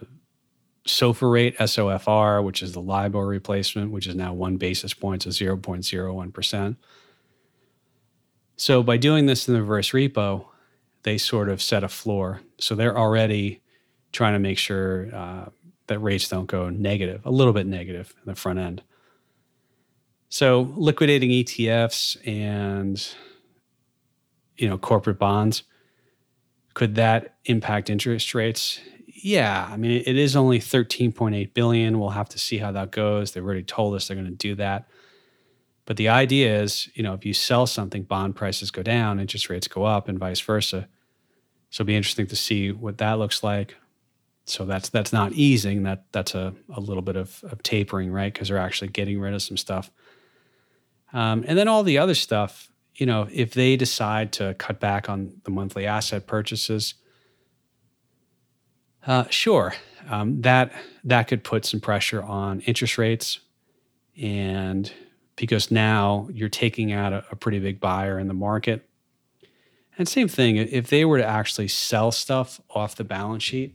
SOFR 0.87 1.33
rate, 1.33 1.59
SOFR, 1.59 2.45
which 2.45 2.63
is 2.63 2.73
the 2.73 2.81
LIBOR 2.81 3.27
replacement, 3.27 3.91
which 3.91 4.07
is 4.07 4.15
now 4.15 4.33
one 4.33 4.57
basis 4.57 4.95
point 4.95 5.23
to 5.23 5.31
0.01%. 5.31 6.77
So 8.57 8.83
by 8.83 8.97
doing 8.97 9.27
this 9.27 9.47
in 9.47 9.55
the 9.55 9.61
reverse 9.61 9.91
repo, 9.91 10.47
they 11.03 11.19
sort 11.19 11.49
of 11.49 11.63
set 11.63 11.85
a 11.85 11.89
floor. 11.89 12.41
So 12.59 12.75
they're 12.75 12.97
already 12.97 13.61
trying 14.13 14.35
to 14.35 14.39
make 14.39 14.59
sure 14.59 15.15
uh, 15.15 15.47
that 15.87 15.99
rates 15.99 16.29
don't 16.29 16.47
go 16.47 16.71
negative, 16.71 17.25
a 17.25 17.31
little 17.31 17.53
bit 17.53 17.67
negative 17.67 18.15
in 18.25 18.31
the 18.31 18.35
front 18.35 18.59
end. 18.59 18.83
So 20.29 20.73
liquidating 20.77 21.31
ETFs 21.31 22.17
and 22.27 23.07
you 24.57 24.69
know 24.69 24.77
corporate 24.77 25.19
bonds 25.19 25.63
could 26.79 26.95
that 26.95 27.35
impact 27.47 27.91
interest 27.91 28.35
rates? 28.35 28.81
Yeah, 29.07 29.69
I 29.69 29.77
mean 29.77 30.03
it 30.07 30.17
is 30.17 30.37
only 30.37 30.61
13.8 30.61 31.53
billion. 31.53 31.99
We'll 31.99 32.11
have 32.11 32.29
to 32.29 32.39
see 32.39 32.59
how 32.59 32.71
that 32.71 32.93
goes. 32.93 33.33
They've 33.33 33.45
already 33.45 33.65
told 33.65 33.95
us 33.95 34.07
they're 34.07 34.17
going 34.17 34.29
to 34.29 34.33
do 34.33 34.55
that. 34.55 34.89
But 35.89 35.97
the 35.97 36.11
idea 36.11 36.61
is, 36.61 36.91
you 36.93 37.03
know, 37.03 37.15
if 37.15 37.25
you 37.25 37.33
sell 37.33 37.67
something, 37.67 38.03
bond 38.03 38.37
prices 38.37 38.71
go 38.71 38.83
down, 38.83 39.19
interest 39.19 39.49
rates 39.49 39.67
go 39.67 39.85
up, 39.85 40.07
and 40.07 40.19
vice 40.19 40.39
versa. 40.39 40.87
So 41.71 41.81
it'll 41.81 41.87
be 41.87 41.97
interesting 41.97 42.27
to 42.27 42.37
see 42.37 42.71
what 42.71 42.99
that 42.99 43.19
looks 43.19 43.43
like. 43.43 43.75
So 44.45 44.67
that's 44.67 44.91
that's 44.91 45.15
not 45.15 45.33
easing. 45.33 45.85
That 45.85 46.05
that's 46.13 46.35
a, 46.35 46.55
a 46.75 46.79
little 46.79 47.01
bit 47.01 47.17
of, 47.17 47.43
of 47.45 47.63
tapering, 47.63 48.13
right? 48.13 48.31
Because 48.31 48.49
they're 48.49 48.59
actually 48.59 48.89
getting 48.89 49.19
rid 49.19 49.33
of 49.33 49.41
some 49.41 49.57
stuff. 49.57 49.91
Um, 51.15 51.43
and 51.49 51.57
then 51.57 51.69
all 51.69 51.83
the 51.83 51.97
other 51.97 52.15
stuff, 52.15 52.71
you 52.95 53.07
know, 53.07 53.27
if 53.33 53.55
they 53.55 53.75
decide 53.75 54.31
to 54.33 54.53
cut 54.59 54.81
back 54.81 55.09
on 55.09 55.41
the 55.45 55.51
monthly 55.51 55.87
asset 55.87 56.27
purchases, 56.27 56.93
uh, 59.07 59.25
sure, 59.31 59.75
um, 60.07 60.43
that 60.43 60.71
that 61.05 61.29
could 61.29 61.45
put 61.45 61.65
some 61.65 61.81
pressure 61.81 62.23
on 62.23 62.61
interest 62.61 62.99
rates, 62.99 63.41
and 64.21 64.93
because 65.39 65.71
now 65.71 66.29
you're 66.33 66.49
taking 66.49 66.93
out 66.93 67.13
a, 67.13 67.25
a 67.31 67.37
pretty 67.37 67.59
big 67.59 67.81
buyer 67.81 68.19
in 68.19 68.29
the 68.29 68.35
market, 68.35 68.89
and 69.99 70.09
same 70.09 70.29
thing, 70.29 70.57
if 70.57 70.89
they 70.89 71.05
were 71.05 71.19
to 71.19 71.27
actually 71.27 71.69
sell 71.69 72.13
stuff 72.13 72.61
off 72.71 72.95
the 72.95 73.03
balance 73.03 73.43
sheet, 73.43 73.75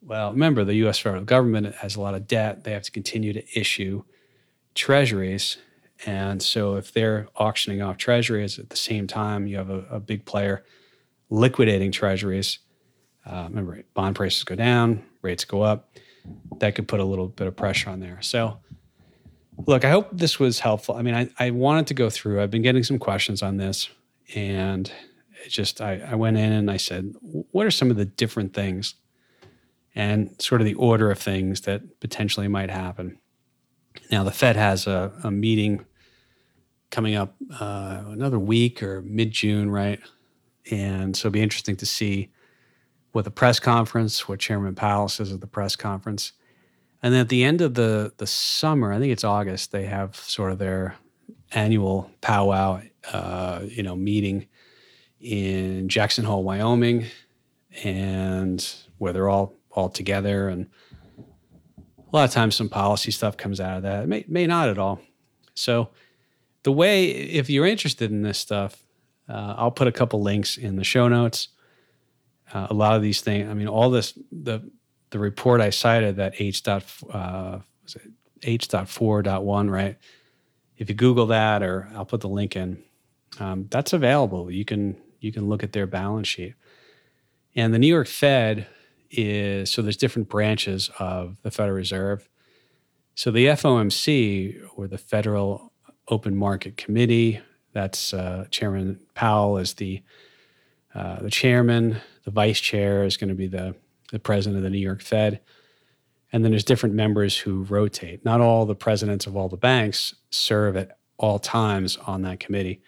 well, 0.00 0.30
remember 0.30 0.64
the 0.64 0.74
US 0.86 1.00
federal 1.00 1.24
government 1.24 1.74
has 1.76 1.96
a 1.96 2.00
lot 2.00 2.14
of 2.14 2.28
debt. 2.28 2.62
They 2.62 2.72
have 2.72 2.82
to 2.82 2.90
continue 2.92 3.32
to 3.32 3.58
issue 3.58 4.04
treasuries. 4.76 5.58
And 6.06 6.40
so 6.40 6.76
if 6.76 6.92
they're 6.92 7.28
auctioning 7.36 7.82
off 7.82 7.96
treasuries 7.96 8.58
at 8.58 8.70
the 8.70 8.76
same 8.76 9.08
time, 9.08 9.48
you 9.48 9.56
have 9.56 9.70
a, 9.70 9.84
a 9.90 10.00
big 10.00 10.24
player 10.24 10.64
liquidating 11.28 11.90
treasuries. 11.90 12.60
Uh, 13.26 13.46
remember, 13.48 13.82
bond 13.92 14.16
prices 14.16 14.44
go 14.44 14.54
down, 14.54 15.04
rates 15.20 15.44
go 15.44 15.62
up. 15.62 15.92
That 16.58 16.74
could 16.76 16.86
put 16.86 17.00
a 17.00 17.04
little 17.04 17.28
bit 17.28 17.46
of 17.46 17.56
pressure 17.56 17.90
on 17.90 18.00
there. 18.00 18.22
So, 18.22 18.58
look, 19.66 19.84
I 19.84 19.90
hope 19.90 20.08
this 20.12 20.38
was 20.38 20.60
helpful. 20.60 20.96
I 20.96 21.02
mean, 21.02 21.14
I, 21.14 21.28
I 21.38 21.50
wanted 21.50 21.86
to 21.88 21.94
go 21.94 22.10
through, 22.10 22.42
I've 22.42 22.50
been 22.50 22.62
getting 22.62 22.82
some 22.82 22.98
questions 22.98 23.42
on 23.42 23.56
this 23.56 23.88
and 24.34 24.90
it 25.44 25.48
just 25.48 25.80
I, 25.80 26.00
I 26.06 26.14
went 26.14 26.36
in 26.36 26.52
and 26.52 26.70
I 26.70 26.76
said, 26.76 27.14
what 27.20 27.66
are 27.66 27.70
some 27.70 27.90
of 27.90 27.96
the 27.96 28.04
different 28.04 28.54
things 28.54 28.94
and 29.94 30.34
sort 30.40 30.60
of 30.60 30.64
the 30.64 30.74
order 30.74 31.10
of 31.10 31.18
things 31.18 31.62
that 31.62 32.00
potentially 32.00 32.48
might 32.48 32.70
happen. 32.70 33.18
Now 34.10 34.24
the 34.24 34.30
Fed 34.30 34.56
has 34.56 34.86
a, 34.86 35.12
a 35.24 35.30
meeting 35.30 35.84
coming 36.90 37.14
up 37.14 37.34
uh, 37.58 38.02
another 38.08 38.38
week 38.38 38.82
or 38.82 39.02
mid 39.02 39.32
June, 39.32 39.70
right? 39.70 40.00
And 40.70 41.16
so 41.16 41.28
it'll 41.28 41.34
be 41.34 41.42
interesting 41.42 41.76
to 41.76 41.86
see 41.86 42.30
what 43.12 43.24
the 43.24 43.30
press 43.30 43.58
conference, 43.58 44.28
what 44.28 44.38
Chairman 44.38 44.74
Powell 44.74 45.08
says 45.08 45.32
at 45.32 45.40
the 45.40 45.46
press 45.46 45.74
conference. 45.74 46.32
And 47.02 47.14
then 47.14 47.20
at 47.22 47.28
the 47.28 47.44
end 47.44 47.60
of 47.60 47.74
the 47.74 48.12
the 48.18 48.26
summer, 48.26 48.92
I 48.92 48.98
think 48.98 49.12
it's 49.12 49.24
August, 49.24 49.72
they 49.72 49.86
have 49.86 50.16
sort 50.16 50.52
of 50.52 50.58
their 50.58 50.96
annual 51.52 52.10
powwow, 52.20 52.82
uh, 53.12 53.60
you 53.66 53.82
know, 53.82 53.96
meeting 53.96 54.46
in 55.20 55.88
Jackson 55.88 56.24
Hole, 56.24 56.42
Wyoming, 56.42 57.06
and 57.84 58.74
where 58.98 59.12
they're 59.12 59.28
all 59.28 59.54
all 59.70 59.88
together. 59.88 60.48
And 60.48 60.68
a 61.18 62.16
lot 62.16 62.24
of 62.24 62.32
times, 62.32 62.56
some 62.56 62.68
policy 62.68 63.10
stuff 63.10 63.36
comes 63.36 63.60
out 63.60 63.78
of 63.78 63.82
that. 63.84 64.04
It 64.04 64.08
may 64.08 64.24
may 64.28 64.46
not 64.46 64.68
at 64.68 64.78
all. 64.78 65.00
So, 65.54 65.90
the 66.64 66.72
way 66.72 67.10
if 67.10 67.48
you're 67.48 67.66
interested 67.66 68.10
in 68.10 68.22
this 68.22 68.38
stuff, 68.38 68.84
uh, 69.28 69.54
I'll 69.56 69.70
put 69.70 69.88
a 69.88 69.92
couple 69.92 70.20
links 70.22 70.56
in 70.56 70.76
the 70.76 70.84
show 70.84 71.08
notes. 71.08 71.48
Uh, 72.52 72.66
a 72.68 72.74
lot 72.74 72.96
of 72.96 73.02
these 73.02 73.20
things. 73.20 73.48
I 73.48 73.54
mean, 73.54 73.68
all 73.68 73.90
this 73.90 74.18
the 74.32 74.70
the 75.10 75.18
report 75.18 75.60
I 75.60 75.70
cited 75.70 76.16
that 76.16 76.34
H 76.38 76.62
dot 76.62 76.84
uh, 77.10 77.58
was 77.82 77.96
it 77.96 78.10
H 78.42 78.68
dot 78.68 78.88
four 78.88 79.22
dot 79.22 79.44
one 79.44 79.70
right 79.70 79.96
if 80.80 80.88
you 80.88 80.94
Google 80.94 81.26
that, 81.26 81.62
or 81.62 81.88
I'll 81.94 82.06
put 82.06 82.22
the 82.22 82.28
link 82.28 82.56
in, 82.56 82.82
um, 83.38 83.66
that's 83.70 83.92
available. 83.92 84.50
You 84.50 84.64
can 84.64 84.96
you 85.20 85.30
can 85.30 85.48
look 85.48 85.62
at 85.62 85.72
their 85.72 85.86
balance 85.86 86.26
sheet. 86.26 86.54
And 87.54 87.74
the 87.74 87.78
New 87.78 87.86
York 87.86 88.08
Fed 88.08 88.66
is 89.10 89.70
so 89.70 89.82
there's 89.82 89.98
different 89.98 90.30
branches 90.30 90.90
of 90.98 91.36
the 91.42 91.50
Federal 91.50 91.76
Reserve. 91.76 92.28
So 93.14 93.30
the 93.30 93.46
FOMC 93.46 94.58
or 94.74 94.88
the 94.88 94.96
Federal 94.96 95.70
Open 96.08 96.34
Market 96.34 96.78
Committee, 96.78 97.40
that's 97.74 98.14
uh, 98.14 98.46
Chairman 98.50 99.00
Powell 99.14 99.58
is 99.58 99.74
the 99.74 100.02
uh, 100.94 101.20
the 101.20 101.30
chairman. 101.30 101.98
The 102.24 102.30
vice 102.30 102.58
chair 102.58 103.04
is 103.04 103.18
going 103.18 103.28
to 103.28 103.34
be 103.34 103.48
the 103.48 103.74
the 104.12 104.18
president 104.18 104.56
of 104.56 104.62
the 104.62 104.70
New 104.70 104.78
York 104.78 105.02
Fed. 105.02 105.40
And 106.32 106.44
then 106.44 106.52
there's 106.52 106.64
different 106.64 106.94
members 106.94 107.36
who 107.36 107.64
rotate. 107.64 108.24
Not 108.24 108.40
all 108.40 108.66
the 108.66 108.74
presidents 108.74 109.26
of 109.26 109.36
all 109.36 109.48
the 109.48 109.56
banks 109.56 110.14
serve 110.30 110.76
at 110.76 110.98
all 111.18 111.38
times 111.38 111.96
on 111.96 112.22
that 112.22 112.40
committee. 112.40 112.80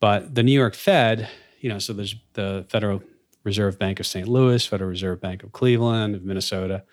But 0.00 0.34
the 0.34 0.42
New 0.42 0.52
York 0.52 0.74
Fed, 0.74 1.28
you 1.60 1.68
know, 1.68 1.78
so 1.78 1.92
there's 1.92 2.16
the 2.32 2.66
Federal 2.68 3.02
Reserve 3.44 3.78
Bank 3.78 4.00
of 4.00 4.06
St. 4.06 4.26
Louis, 4.26 4.64
Federal 4.66 4.90
Reserve 4.90 5.20
Bank 5.20 5.42
of 5.42 5.52
Cleveland, 5.52 6.14
of 6.14 6.24
Minnesota, 6.24 6.84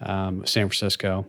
um, 0.00 0.44
San 0.44 0.68
Francisco. 0.68 1.26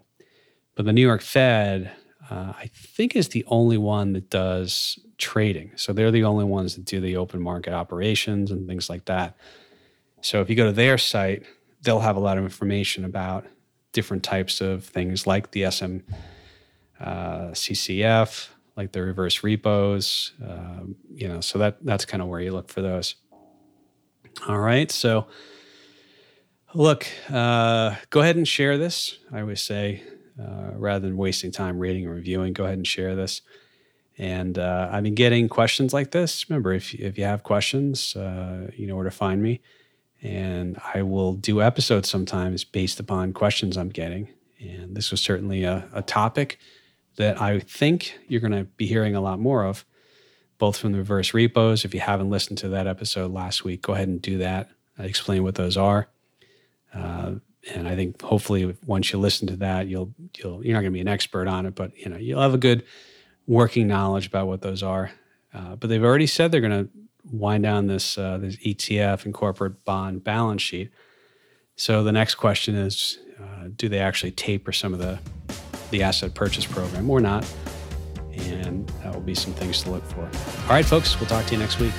But 0.75 0.85
the 0.85 0.93
New 0.93 1.01
York 1.01 1.21
Fed, 1.21 1.91
uh, 2.29 2.53
I 2.57 2.69
think, 2.73 3.15
is 3.15 3.29
the 3.29 3.45
only 3.47 3.77
one 3.77 4.13
that 4.13 4.29
does 4.29 4.99
trading. 5.17 5.71
So 5.75 5.93
they're 5.93 6.11
the 6.11 6.23
only 6.23 6.45
ones 6.45 6.75
that 6.75 6.85
do 6.85 6.99
the 6.99 7.17
open 7.17 7.41
market 7.41 7.73
operations 7.73 8.51
and 8.51 8.67
things 8.67 8.89
like 8.89 9.05
that. 9.05 9.37
So 10.27 10.41
if 10.41 10.49
you 10.49 10.57
go 10.57 10.65
to 10.65 10.73
their 10.73 10.97
site, 10.97 11.43
they'll 11.83 12.01
have 12.01 12.17
a 12.17 12.19
lot 12.19 12.37
of 12.37 12.43
information 12.43 13.05
about 13.05 13.45
different 13.93 14.23
types 14.23 14.59
of 14.59 14.83
things 14.83 15.25
like 15.25 15.51
the 15.51 15.71
SM 15.71 15.99
uh, 16.99 17.51
CCF, 17.51 18.49
like 18.75 18.91
the 18.91 19.01
reverse 19.01 19.41
repos. 19.41 20.33
Um, 20.45 20.97
you 21.13 21.29
know, 21.29 21.39
so 21.39 21.59
that 21.59 21.77
that's 21.81 22.03
kind 22.03 22.21
of 22.21 22.27
where 22.27 22.41
you 22.41 22.51
look 22.51 22.67
for 22.67 22.81
those. 22.81 23.15
All 24.49 24.59
right, 24.59 24.91
so 24.91 25.27
look, 26.73 27.07
uh, 27.29 27.95
go 28.09 28.19
ahead 28.19 28.35
and 28.35 28.45
share 28.45 28.77
this. 28.77 29.17
I 29.31 29.39
always 29.39 29.61
say, 29.61 30.03
uh, 30.37 30.71
rather 30.73 31.07
than 31.07 31.15
wasting 31.15 31.53
time 31.53 31.79
reading 31.79 32.05
and 32.05 32.13
reviewing, 32.13 32.51
go 32.51 32.65
ahead 32.65 32.77
and 32.77 32.85
share 32.85 33.15
this. 33.15 33.41
And 34.17 34.59
uh, 34.59 34.89
I've 34.91 35.03
been 35.03 35.15
getting 35.15 35.47
questions 35.47 35.93
like 35.93 36.11
this. 36.11 36.49
Remember, 36.49 36.73
if 36.73 36.93
if 36.93 37.17
you 37.17 37.23
have 37.23 37.43
questions, 37.43 38.13
uh, 38.17 38.71
you 38.75 38.87
know 38.87 38.97
where 38.97 39.05
to 39.05 39.11
find 39.11 39.41
me. 39.41 39.61
And 40.21 40.79
I 40.93 41.03
will 41.03 41.33
do 41.33 41.61
episodes 41.61 42.09
sometimes 42.09 42.63
based 42.63 42.99
upon 42.99 43.33
questions 43.33 43.77
I'm 43.77 43.89
getting. 43.89 44.29
And 44.59 44.95
this 44.95 45.11
was 45.11 45.21
certainly 45.21 45.63
a, 45.63 45.87
a 45.93 46.01
topic 46.01 46.57
that 47.17 47.39
I 47.41 47.59
think 47.59 48.19
you're 48.27 48.41
going 48.41 48.51
to 48.51 48.63
be 48.63 48.87
hearing 48.87 49.15
a 49.15 49.21
lot 49.21 49.39
more 49.39 49.65
of, 49.65 49.85
both 50.57 50.77
from 50.77 50.91
the 50.91 50.97
reverse 50.97 51.33
repos. 51.33 51.85
If 51.85 51.93
you 51.93 51.99
haven't 51.99 52.29
listened 52.29 52.57
to 52.59 52.69
that 52.69 52.87
episode 52.87 53.31
last 53.31 53.63
week, 53.63 53.81
go 53.83 53.93
ahead 53.93 54.07
and 54.07 54.21
do 54.21 54.39
that. 54.39 54.69
I 54.97 55.03
explain 55.03 55.43
what 55.43 55.55
those 55.55 55.77
are. 55.77 56.07
Uh, 56.93 57.35
and 57.73 57.87
I 57.87 57.95
think 57.95 58.21
hopefully 58.21 58.75
once 58.85 59.11
you 59.11 59.19
listen 59.19 59.47
to 59.47 59.57
that, 59.57 59.87
you'll 59.87 60.13
you'll 60.37 60.63
you're 60.65 60.73
not 60.73 60.81
going 60.81 60.91
to 60.91 60.97
be 60.97 61.01
an 61.01 61.07
expert 61.07 61.47
on 61.47 61.65
it, 61.65 61.75
but 61.75 61.97
you 61.97 62.09
know 62.09 62.17
you'll 62.17 62.41
have 62.41 62.53
a 62.53 62.59
good 62.59 62.83
working 63.45 63.87
knowledge 63.87 64.27
about 64.27 64.47
what 64.47 64.61
those 64.61 64.83
are. 64.83 65.11
Uh, 65.53 65.75
but 65.75 65.89
they've 65.89 66.03
already 66.03 66.27
said 66.27 66.51
they're 66.51 66.61
going 66.61 66.85
to 66.85 66.89
wind 67.31 67.63
down 67.63 67.87
this 67.87 68.17
uh, 68.17 68.37
this 68.37 68.55
ETF 68.57 69.25
and 69.25 69.33
corporate 69.33 69.83
bond 69.85 70.23
balance 70.23 70.61
sheet. 70.61 70.91
So 71.75 72.03
the 72.03 72.11
next 72.11 72.35
question 72.35 72.75
is, 72.75 73.19
uh, 73.39 73.69
do 73.75 73.87
they 73.87 73.99
actually 73.99 74.31
taper 74.31 74.71
some 74.71 74.93
of 74.93 74.99
the 74.99 75.19
the 75.91 76.03
asset 76.03 76.33
purchase 76.33 76.65
program 76.65 77.09
or 77.09 77.19
not? 77.19 77.45
And 78.37 78.87
that 79.03 79.13
will 79.13 79.21
be 79.21 79.35
some 79.35 79.53
things 79.53 79.81
to 79.83 79.91
look 79.91 80.03
for. 80.05 80.21
All 80.21 80.69
right, 80.69 80.85
folks, 80.85 81.19
we'll 81.19 81.29
talk 81.29 81.45
to 81.47 81.53
you 81.53 81.59
next 81.59 81.79
week. 81.79 81.93